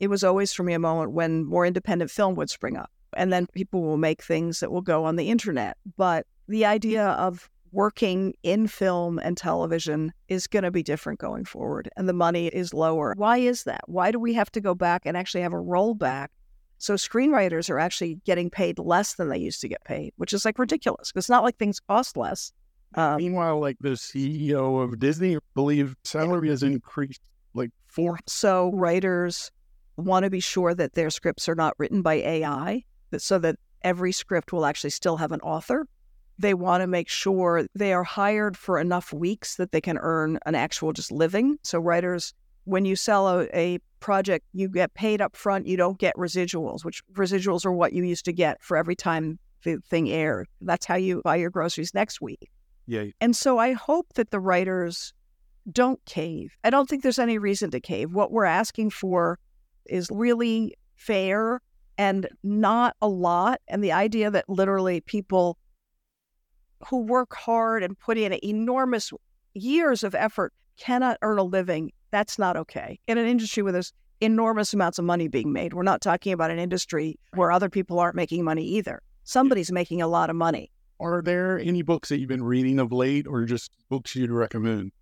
It 0.00 0.08
was 0.08 0.22
always 0.22 0.52
for 0.52 0.64
me 0.64 0.74
a 0.74 0.78
moment 0.78 1.12
when 1.12 1.46
more 1.46 1.64
independent 1.64 2.10
film 2.10 2.34
would 2.34 2.50
spring 2.50 2.76
up. 2.76 2.90
And 3.16 3.32
then 3.32 3.46
people 3.46 3.80
will 3.82 3.96
make 3.96 4.22
things 4.22 4.60
that 4.60 4.70
will 4.70 4.82
go 4.82 5.04
on 5.04 5.16
the 5.16 5.30
internet. 5.30 5.78
But 5.96 6.26
the 6.46 6.66
idea 6.66 7.08
of 7.08 7.48
working 7.72 8.34
in 8.42 8.66
film 8.66 9.18
and 9.18 9.36
television 9.36 10.12
is 10.28 10.46
going 10.46 10.64
to 10.64 10.70
be 10.70 10.82
different 10.82 11.20
going 11.20 11.44
forward 11.44 11.88
and 11.96 12.08
the 12.08 12.12
money 12.12 12.48
is 12.48 12.74
lower. 12.74 13.14
Why 13.16 13.38
is 13.38 13.64
that? 13.64 13.80
Why 13.86 14.10
do 14.10 14.18
we 14.18 14.34
have 14.34 14.50
to 14.52 14.60
go 14.60 14.74
back 14.74 15.02
and 15.06 15.16
actually 15.16 15.42
have 15.42 15.52
a 15.52 15.56
rollback 15.56 16.28
So 16.80 16.94
screenwriters 16.94 17.68
are 17.68 17.78
actually 17.78 18.20
getting 18.24 18.48
paid 18.48 18.78
less 18.78 19.14
than 19.14 19.28
they 19.28 19.36
used 19.36 19.60
to 19.60 19.68
get 19.68 19.84
paid, 19.84 20.14
which 20.16 20.32
is 20.32 20.46
like 20.46 20.58
ridiculous. 20.58 21.12
It's 21.14 21.28
not 21.28 21.44
like 21.44 21.58
things 21.58 21.78
cost 21.78 22.16
less. 22.16 22.52
Um, 22.94 23.18
Meanwhile, 23.18 23.60
like 23.60 23.76
the 23.80 23.90
CEO 23.90 24.82
of 24.82 24.98
Disney 24.98 25.36
believe 25.54 25.94
salary 26.04 26.48
has 26.48 26.62
increased 26.62 27.20
like 27.52 27.70
four. 27.86 28.18
So 28.26 28.72
writers 28.72 29.50
want 29.96 30.24
to 30.24 30.30
be 30.30 30.40
sure 30.40 30.74
that 30.74 30.94
their 30.94 31.10
scripts 31.10 31.50
are 31.50 31.54
not 31.54 31.74
written 31.76 32.00
by 32.00 32.14
AI, 32.14 32.82
so 33.18 33.38
that 33.38 33.56
every 33.82 34.12
script 34.12 34.50
will 34.50 34.64
actually 34.64 34.90
still 34.90 35.18
have 35.18 35.32
an 35.32 35.40
author. 35.42 35.86
They 36.38 36.54
want 36.54 36.80
to 36.80 36.86
make 36.86 37.10
sure 37.10 37.66
they 37.74 37.92
are 37.92 38.04
hired 38.04 38.56
for 38.56 38.78
enough 38.78 39.12
weeks 39.12 39.56
that 39.56 39.70
they 39.70 39.82
can 39.82 39.98
earn 39.98 40.38
an 40.46 40.54
actual 40.54 40.94
just 40.94 41.12
living. 41.12 41.58
So 41.62 41.78
writers, 41.78 42.32
when 42.64 42.86
you 42.86 42.96
sell 42.96 43.28
a, 43.28 43.48
a 43.54 43.78
project, 44.00 44.46
you 44.52 44.68
get 44.68 44.92
paid 44.94 45.20
up 45.20 45.36
front. 45.36 45.66
You 45.66 45.76
don't 45.76 45.98
get 45.98 46.16
residuals, 46.16 46.84
which 46.84 47.02
residuals 47.12 47.64
are 47.64 47.72
what 47.72 47.92
you 47.92 48.04
used 48.04 48.24
to 48.24 48.32
get 48.32 48.62
for 48.62 48.76
every 48.76 48.96
time 48.96 49.38
the 49.64 49.78
thing 49.88 50.10
aired. 50.10 50.48
That's 50.60 50.86
how 50.86 50.96
you 50.96 51.20
buy 51.22 51.36
your 51.36 51.50
groceries 51.50 51.94
next 51.94 52.20
week. 52.20 52.50
Yeah. 52.86 53.04
And 53.20 53.36
so 53.36 53.58
I 53.58 53.72
hope 53.72 54.14
that 54.14 54.30
the 54.30 54.40
writers 54.40 55.12
don't 55.70 56.04
cave. 56.06 56.52
I 56.64 56.70
don't 56.70 56.88
think 56.88 57.02
there's 57.02 57.18
any 57.18 57.38
reason 57.38 57.70
to 57.70 57.80
cave. 57.80 58.12
What 58.12 58.32
we're 58.32 58.44
asking 58.44 58.90
for 58.90 59.38
is 59.86 60.08
really 60.10 60.76
fair 60.96 61.60
and 61.98 62.28
not 62.42 62.96
a 63.02 63.08
lot. 63.08 63.60
And 63.68 63.84
the 63.84 63.92
idea 63.92 64.30
that 64.30 64.48
literally 64.48 65.02
people 65.02 65.58
who 66.88 67.02
work 67.02 67.34
hard 67.34 67.82
and 67.82 67.98
put 67.98 68.16
in 68.16 68.38
enormous 68.42 69.12
years 69.54 70.02
of 70.02 70.14
effort 70.14 70.52
cannot 70.78 71.18
earn 71.22 71.38
a 71.38 71.42
living, 71.42 71.92
that's 72.10 72.38
not 72.38 72.56
okay. 72.56 72.98
In 73.06 73.18
an 73.18 73.26
industry 73.26 73.62
where 73.62 73.72
there's 73.72 73.92
enormous 74.20 74.74
amounts 74.74 74.98
of 74.98 75.04
money 75.04 75.28
being 75.28 75.52
made, 75.52 75.74
we're 75.74 75.82
not 75.82 76.00
talking 76.00 76.32
about 76.32 76.50
an 76.50 76.58
industry 76.58 77.18
where 77.34 77.50
other 77.50 77.68
people 77.68 77.98
aren't 77.98 78.16
making 78.16 78.44
money 78.44 78.64
either. 78.64 79.02
Somebody's 79.24 79.72
making 79.72 80.02
a 80.02 80.08
lot 80.08 80.30
of 80.30 80.36
money. 80.36 80.70
Are 80.98 81.22
there 81.22 81.58
any 81.58 81.82
books 81.82 82.10
that 82.10 82.18
you've 82.18 82.28
been 82.28 82.44
reading 82.44 82.78
of 82.78 82.92
late 82.92 83.26
or 83.26 83.44
just 83.44 83.70
books 83.88 84.14
you'd 84.14 84.30
recommend? 84.30 84.92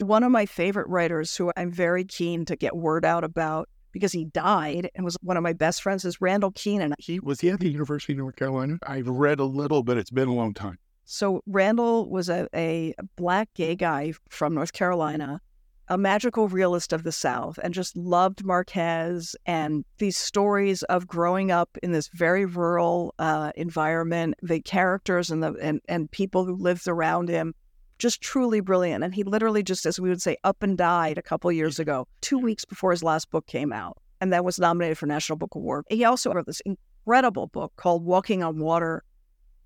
One 0.00 0.24
of 0.24 0.32
my 0.32 0.44
favorite 0.44 0.88
writers 0.88 1.36
who 1.36 1.52
I'm 1.56 1.70
very 1.70 2.04
keen 2.04 2.44
to 2.46 2.56
get 2.56 2.76
word 2.76 3.04
out 3.04 3.24
about 3.24 3.68
because 3.92 4.12
he 4.12 4.26
died 4.26 4.90
and 4.94 5.04
was 5.04 5.16
one 5.22 5.36
of 5.36 5.42
my 5.42 5.52
best 5.52 5.82
friends 5.82 6.04
is 6.04 6.20
Randall 6.20 6.50
Kenan. 6.50 6.94
He 6.98 7.20
was 7.20 7.40
he 7.40 7.50
at 7.50 7.60
the 7.60 7.70
University 7.70 8.12
of 8.12 8.18
North 8.18 8.36
Carolina? 8.36 8.78
I've 8.86 9.08
read 9.08 9.40
a 9.40 9.44
little, 9.44 9.82
but 9.82 9.96
it's 9.96 10.10
been 10.10 10.28
a 10.28 10.34
long 10.34 10.52
time. 10.52 10.78
So 11.04 11.42
Randall 11.46 12.10
was 12.10 12.28
a, 12.28 12.48
a 12.54 12.94
black 13.16 13.48
gay 13.54 13.74
guy 13.76 14.12
from 14.28 14.54
North 14.54 14.72
Carolina, 14.74 15.40
a 15.88 15.98
magical 15.98 16.48
realist 16.48 16.92
of 16.92 17.02
the 17.02 17.12
South, 17.12 17.58
and 17.62 17.72
just 17.72 17.96
loved 17.96 18.44
Marquez 18.44 19.34
and 19.46 19.84
these 19.98 20.16
stories 20.16 20.82
of 20.84 21.06
growing 21.06 21.50
up 21.50 21.78
in 21.82 21.92
this 21.92 22.08
very 22.08 22.44
rural 22.44 23.14
uh, 23.18 23.52
environment, 23.56 24.34
the 24.42 24.60
characters 24.60 25.30
and 25.30 25.42
the 25.42 25.54
and, 25.62 25.80
and 25.88 26.10
people 26.10 26.44
who 26.44 26.54
lived 26.54 26.86
around 26.86 27.28
him 27.28 27.54
just 27.98 28.20
truly 28.20 28.60
brilliant. 28.60 29.02
And 29.02 29.14
he 29.14 29.24
literally 29.24 29.62
just, 29.62 29.86
as 29.86 29.98
we 29.98 30.08
would 30.08 30.22
say, 30.22 30.36
up 30.44 30.62
and 30.62 30.78
died 30.78 31.18
a 31.18 31.22
couple 31.22 31.50
years 31.50 31.78
ago, 31.78 32.06
two 32.20 32.38
weeks 32.38 32.64
before 32.64 32.90
his 32.92 33.02
last 33.02 33.30
book 33.30 33.46
came 33.46 33.72
out, 33.72 33.98
and 34.20 34.32
that 34.32 34.44
was 34.44 34.58
nominated 34.58 34.98
for 34.98 35.06
National 35.06 35.36
Book 35.36 35.54
Award. 35.54 35.84
He 35.88 36.04
also 36.04 36.32
wrote 36.32 36.46
this 36.46 36.62
incredible 36.64 37.46
book 37.48 37.72
called 37.76 38.04
Walking 38.04 38.42
on 38.42 38.58
Water, 38.58 39.02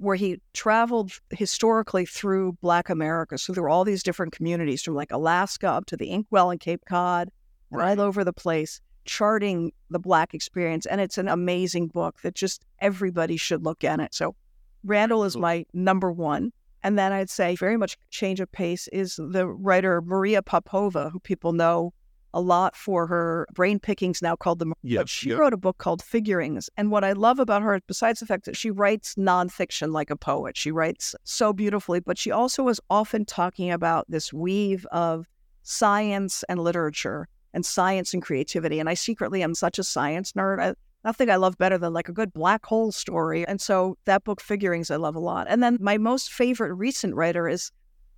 where 0.03 0.17
he 0.17 0.41
traveled 0.53 1.13
historically 1.31 2.05
through 2.05 2.53
Black 2.61 2.91
America. 2.91 3.39
So 3.39 3.53
there 3.53 3.63
were 3.63 3.69
all 3.69 3.85
these 3.85 4.03
different 4.03 4.33
communities 4.33 4.83
from 4.83 4.95
like 4.95 5.13
Alaska 5.13 5.69
up 5.69 5.87
to 5.87 5.97
the 5.97 6.11
Inkwell 6.11 6.51
and 6.51 6.59
Cape 6.59 6.85
Cod, 6.87 7.31
right 7.71 7.99
over 7.99 8.25
the 8.25 8.33
place, 8.33 8.81
charting 9.05 9.73
the 9.91 10.01
Black 10.01 10.35
experience. 10.35 10.87
And 10.87 11.01
it's 11.01 11.19
an 11.19 11.29
amazing 11.29 11.87
book 11.87 12.21
that 12.23 12.35
just 12.35 12.65
everybody 12.81 13.37
should 13.37 13.65
look 13.65 13.85
at 13.85 14.01
it. 14.01 14.13
So 14.13 14.35
Randall 14.83 15.23
is 15.23 15.37
my 15.37 15.65
number 15.73 16.11
one. 16.11 16.53
And 16.83 16.99
then 16.99 17.13
I'd 17.13 17.31
say 17.31 17.55
very 17.55 17.77
much 17.77 17.97
change 18.11 18.41
of 18.41 18.51
pace 18.51 18.89
is 18.89 19.15
the 19.17 19.47
writer 19.47 20.03
Maria 20.03 20.43
Popova, 20.43 21.11
who 21.11 21.21
people 21.21 21.53
know 21.53 21.95
a 22.35 22.41
lot 22.41 22.77
for 22.77 23.07
her 23.07 23.47
brain 23.55 23.79
pickings 23.79 24.23
now 24.23 24.35
called 24.37 24.59
the 24.59 24.73
yep, 24.83 25.09
she 25.09 25.31
yep. 25.31 25.39
wrote 25.39 25.53
a 25.53 25.57
book 25.57 25.79
called 25.79 26.03
figurings 26.03 26.71
and 26.77 26.91
what 26.91 27.05
i 27.05 27.13
love 27.13 27.39
about 27.39 27.63
her 27.63 27.81
besides 27.87 28.21
the 28.21 28.27
fact 28.27 28.45
that 28.45 28.57
she 28.57 28.71
writes 28.71 29.15
nonfiction 29.17 29.93
like 29.93 30.11
a 30.11 30.17
poet 30.17 30.57
she 30.57 30.71
writes 30.71 31.15
so 31.25 31.53
beautifully 31.53 32.01
but 32.01 32.19
she 32.19 32.31
also 32.31 32.69
is 32.69 32.81
often 32.91 33.25
talking 33.25 33.71
about 33.71 34.05
this 34.09 34.33
weave 34.33 34.87
of 34.93 35.27
science 35.63 36.43
and 36.49 36.61
literature 36.61 37.29
and 37.55 37.65
science 37.65 38.15
and 38.15 38.23
creativity 38.23 38.79
and 38.79 38.89
i 38.89 38.95
secretly 38.95 39.43
am 39.43 39.55
such 39.55 39.79
a 39.79 39.85
science 39.85 40.33
nerd 40.33 40.61
I, 40.61 40.75
nothing 41.05 41.31
I 41.31 41.37
love 41.37 41.59
better 41.59 41.79
than 41.79 41.93
like 41.93 42.09
a 42.09 42.13
good 42.13 42.33
black 42.33 42.65
hole 42.65 42.93
story. 42.93 43.47
And 43.47 43.61
so 43.61 43.97
that 44.05 44.25
book, 44.25 44.41
Figurings, 44.41 44.91
I 44.91 44.97
love 44.97 45.17
a 45.17 45.21
lot. 45.21 45.47
And 45.49 45.63
then 45.63 45.79
my 45.81 45.99
most 45.99 46.33
favorite 46.33 46.75
recent 46.75 47.15
writer 47.15 47.49
is 47.49 47.73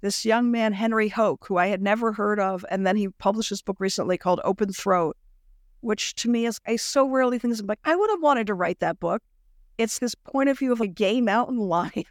this 0.05 0.27
young 0.27 0.51
man, 0.51 0.75
Henry 0.75 1.09
Hoke, 1.09 1.47
who 1.49 1.57
I 1.57 1.69
had 1.69 1.81
never 1.81 2.13
heard 2.13 2.39
of. 2.39 2.63
And 2.71 2.87
then 2.87 2.95
he 2.95 3.09
published 3.09 3.49
this 3.49 3.63
book 3.63 3.79
recently 3.81 4.19
called 4.19 4.39
Open 4.45 4.71
Throat, 4.71 5.17
which 5.81 6.15
to 6.17 6.29
me 6.29 6.45
is, 6.45 6.61
I 6.67 6.77
so 6.77 7.09
rarely 7.09 7.39
think, 7.39 7.57
like, 7.65 7.79
I 7.85 7.97
would 7.97 8.11
have 8.11 8.23
wanted 8.23 8.47
to 8.49 8.55
write 8.55 8.81
that 8.81 9.01
book. 9.01 9.23
It's 9.79 10.01
this 10.01 10.15
point 10.15 10.51
of 10.51 10.59
view 10.59 10.73
of 10.73 10.83
a 10.83 10.87
gay 10.87 11.23
mountain 11.23 11.57
lion 11.75 12.05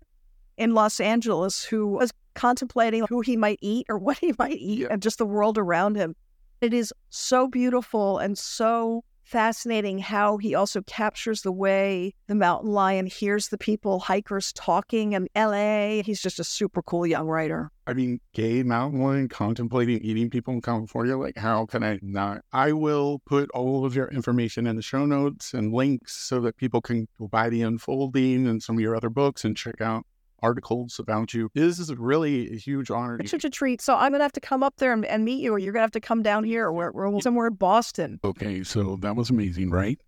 in 0.58 0.74
Los 0.74 1.00
Angeles 1.00 1.64
who 1.64 1.88
was 1.88 2.12
contemplating 2.34 3.06
who 3.08 3.22
he 3.22 3.38
might 3.38 3.60
eat 3.62 3.86
or 3.90 4.00
what 4.00 4.18
he 4.18 4.34
might 4.40 4.58
eat 4.58 4.80
Yeah. 4.80 4.88
and 4.90 5.00
just 5.00 5.20
the 5.20 5.26
world 5.28 5.60
around 5.60 5.96
him. 5.96 6.16
It 6.62 6.74
is 6.74 6.92
so 7.12 7.48
beautiful 7.48 8.18
and 8.18 8.36
so 8.36 9.04
fascinating 9.24 10.00
how 10.00 10.38
he 10.38 10.56
also 10.56 10.82
captures 10.82 11.44
the 11.44 11.52
way 11.52 12.16
the 12.26 12.34
mountain 12.34 12.72
lion 12.72 13.06
hears 13.06 13.50
the 13.50 13.58
people, 13.60 14.00
hikers 14.00 14.52
talking 14.54 15.14
in 15.14 15.28
LA. 15.36 16.02
He's 16.02 16.22
just 16.22 16.40
a 16.40 16.44
super 16.44 16.82
cool 16.82 17.06
young 17.06 17.28
writer. 17.28 17.70
I 17.86 17.94
mean, 17.94 18.22
gay 18.34 18.64
mountain 18.64 19.02
lion 19.02 19.28
contemplating 19.28 20.00
eating 20.00 20.30
people 20.30 20.54
in 20.54 20.62
California. 20.62 21.18
Like, 21.18 21.38
how 21.38 21.66
can 21.66 21.84
I 21.84 22.00
not? 22.02 22.42
I 22.54 22.72
will 22.72 23.20
put 23.26 23.50
all 23.52 23.86
of 23.86 23.96
your 23.96 24.08
information 24.08 24.68
in 24.68 24.76
the 24.78 24.82
show 24.82 25.06
notes 25.06 25.54
and 25.54 25.74
links 25.74 26.16
so 26.16 26.40
that 26.42 26.56
people 26.56 26.82
can 26.82 27.08
go 27.20 27.28
buy 27.28 27.50
The 27.50 27.62
Unfolding 27.62 28.48
and 28.48 28.64
some 28.64 28.78
of 28.78 28.82
your 28.82 28.96
other 28.96 29.10
books 29.10 29.44
and 29.44 29.58
check 29.58 29.82
out 29.82 30.06
articles 30.42 31.00
about 31.00 31.34
you. 31.34 31.50
This 31.54 31.80
is 31.80 31.94
really 31.96 32.54
a 32.54 32.58
huge 32.58 32.90
honor. 32.92 33.18
It's 33.20 33.32
such 33.32 33.46
a 33.46 33.50
treat. 33.50 33.82
So 33.82 33.96
I'm 33.96 34.12
gonna 34.12 34.24
have 34.24 34.34
to 34.34 34.42
come 34.42 34.64
up 34.64 34.76
there 34.78 34.94
and, 34.94 35.06
and 35.06 35.26
meet 35.26 35.42
you, 35.42 35.54
or 35.54 35.60
you're 35.60 35.74
gonna 35.74 35.84
have 35.84 35.92
to 35.92 36.02
come 36.02 36.22
down 36.22 36.44
here, 36.44 36.66
or 36.66 36.74
we're, 36.74 36.92
we're 36.92 37.22
somewhere 37.22 37.48
in 37.48 37.56
Boston. 37.56 38.20
Okay, 38.24 38.64
so 38.64 38.98
that 38.98 39.16
was 39.16 39.30
amazing, 39.30 39.72
right? 39.72 40.00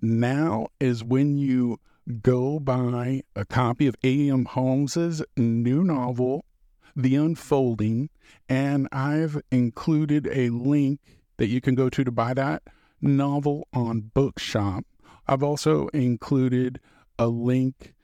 Now 0.00 0.68
is 0.80 1.04
when 1.04 1.36
you 1.36 1.78
go 2.22 2.58
buy 2.58 3.22
a 3.36 3.44
copy 3.44 3.86
of 3.86 3.94
A.M. 4.02 4.44
Homes's 4.46 5.22
new 5.36 5.84
novel, 5.84 6.44
The 6.94 7.16
Unfolding, 7.16 8.10
and 8.48 8.88
I've 8.92 9.40
included 9.50 10.28
a 10.30 10.50
link 10.50 11.00
that 11.38 11.48
you 11.48 11.60
can 11.60 11.74
go 11.74 11.88
to 11.88 12.04
to 12.04 12.10
buy 12.10 12.34
that 12.34 12.62
novel 13.00 13.66
on 13.72 14.10
Bookshop. 14.14 14.84
I've 15.26 15.42
also 15.42 15.88
included 15.88 16.80
a 17.18 17.28
link 17.28 17.94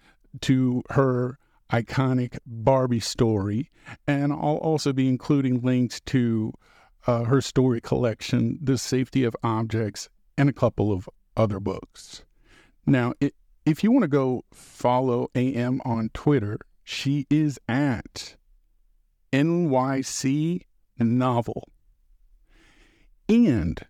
to 0.43 0.83
her 0.91 1.39
iconic 1.73 2.39
Barbie 2.47 3.01
story, 3.01 3.71
and 4.07 4.33
I'll 4.33 4.57
also 4.57 4.93
be 4.93 5.09
including 5.09 5.61
links 5.61 6.01
to 6.07 6.53
uh, 7.07 7.25
her 7.25 7.41
story 7.41 7.81
collection, 7.81 8.59
The 8.63 8.79
Safety 8.79 9.25
of 9.25 9.37
Objects, 9.43 10.09
and 10.37 10.49
a 10.49 10.53
couple 10.53 10.93
of 10.93 11.09
other 11.37 11.61
books. 11.61 12.25
Now, 12.87 13.15
i 13.23 13.31
if 13.67 13.85
you 13.85 13.93
want 13.93 14.05
to 14.05 14.09
go 14.09 14.45
follow 14.51 15.29
AM 15.35 15.83
on 15.85 16.09
Twitter, 16.15 16.59
she 16.85 17.27
is 17.29 17.59
at 17.69 18.37
NYC 19.33 20.63
Novel. 20.99 21.69
And 23.29 23.81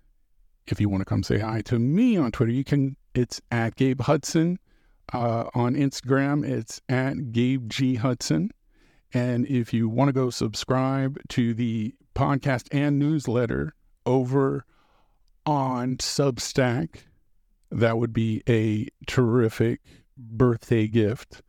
if 0.66 0.80
you 0.80 0.88
want 0.88 1.00
to 1.00 1.04
come 1.04 1.22
say 1.22 1.38
hi 1.38 1.60
to 1.62 1.78
me 1.78 2.16
on 2.16 2.32
Twitter, 2.32 2.52
you 2.52 2.64
can. 2.64 2.96
It's 3.14 3.40
at 3.50 3.76
Gabe 3.76 4.02
Hudson. 4.02 4.58
Uh, 5.12 5.44
on 5.54 5.74
Instagram, 5.74 6.46
it's 6.46 6.82
at 6.88 7.32
Gabe 7.32 7.68
G 7.68 7.94
Hudson. 7.94 8.50
And 9.14 9.46
if 9.46 9.72
you 9.72 9.88
want 9.88 10.08
to 10.08 10.12
go 10.12 10.28
subscribe 10.28 11.18
to 11.30 11.54
the 11.54 11.94
podcast 12.14 12.68
and 12.72 12.98
newsletter 12.98 13.74
over 14.04 14.66
on 15.46 15.96
Substack, 15.96 17.04
that 17.70 17.96
would 17.96 18.12
be 18.12 18.42
a 18.48 18.88
terrific 19.06 19.80
birthday 20.16 20.86
gift. 20.86 21.42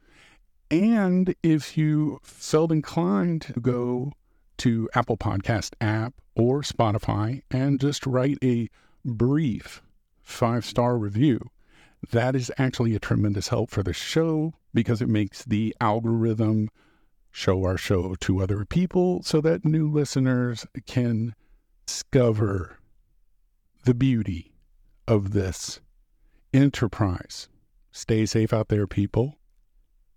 And 0.71 1.33
if 1.41 1.77
you 1.77 2.19
felt 2.21 2.71
inclined 2.71 3.41
to 3.43 3.59
go 3.59 4.11
to 4.57 4.89
Apple 4.93 5.17
Podcast 5.17 5.73
app 5.81 6.13
or 6.35 6.61
Spotify 6.61 7.41
and 7.49 7.79
just 7.79 8.05
write 8.05 8.37
a 8.43 8.69
brief 9.03 9.81
five 10.21 10.63
star 10.65 10.97
review, 10.97 11.49
that 12.11 12.35
is 12.35 12.51
actually 12.57 12.95
a 12.95 12.99
tremendous 12.99 13.47
help 13.47 13.71
for 13.71 13.81
the 13.81 13.93
show 13.93 14.53
because 14.73 15.01
it 15.01 15.09
makes 15.09 15.43
the 15.43 15.75
algorithm 15.81 16.69
show 17.31 17.63
our 17.63 17.77
show 17.77 18.15
to 18.15 18.41
other 18.41 18.63
people 18.65 19.23
so 19.23 19.41
that 19.41 19.65
new 19.65 19.89
listeners 19.89 20.67
can 20.85 21.33
discover 21.85 22.77
the 23.85 23.93
beauty 23.93 24.53
of 25.07 25.33
this 25.33 25.79
enterprise. 26.53 27.49
Stay 27.91 28.25
safe 28.25 28.53
out 28.53 28.67
there, 28.67 28.85
people. 28.85 29.38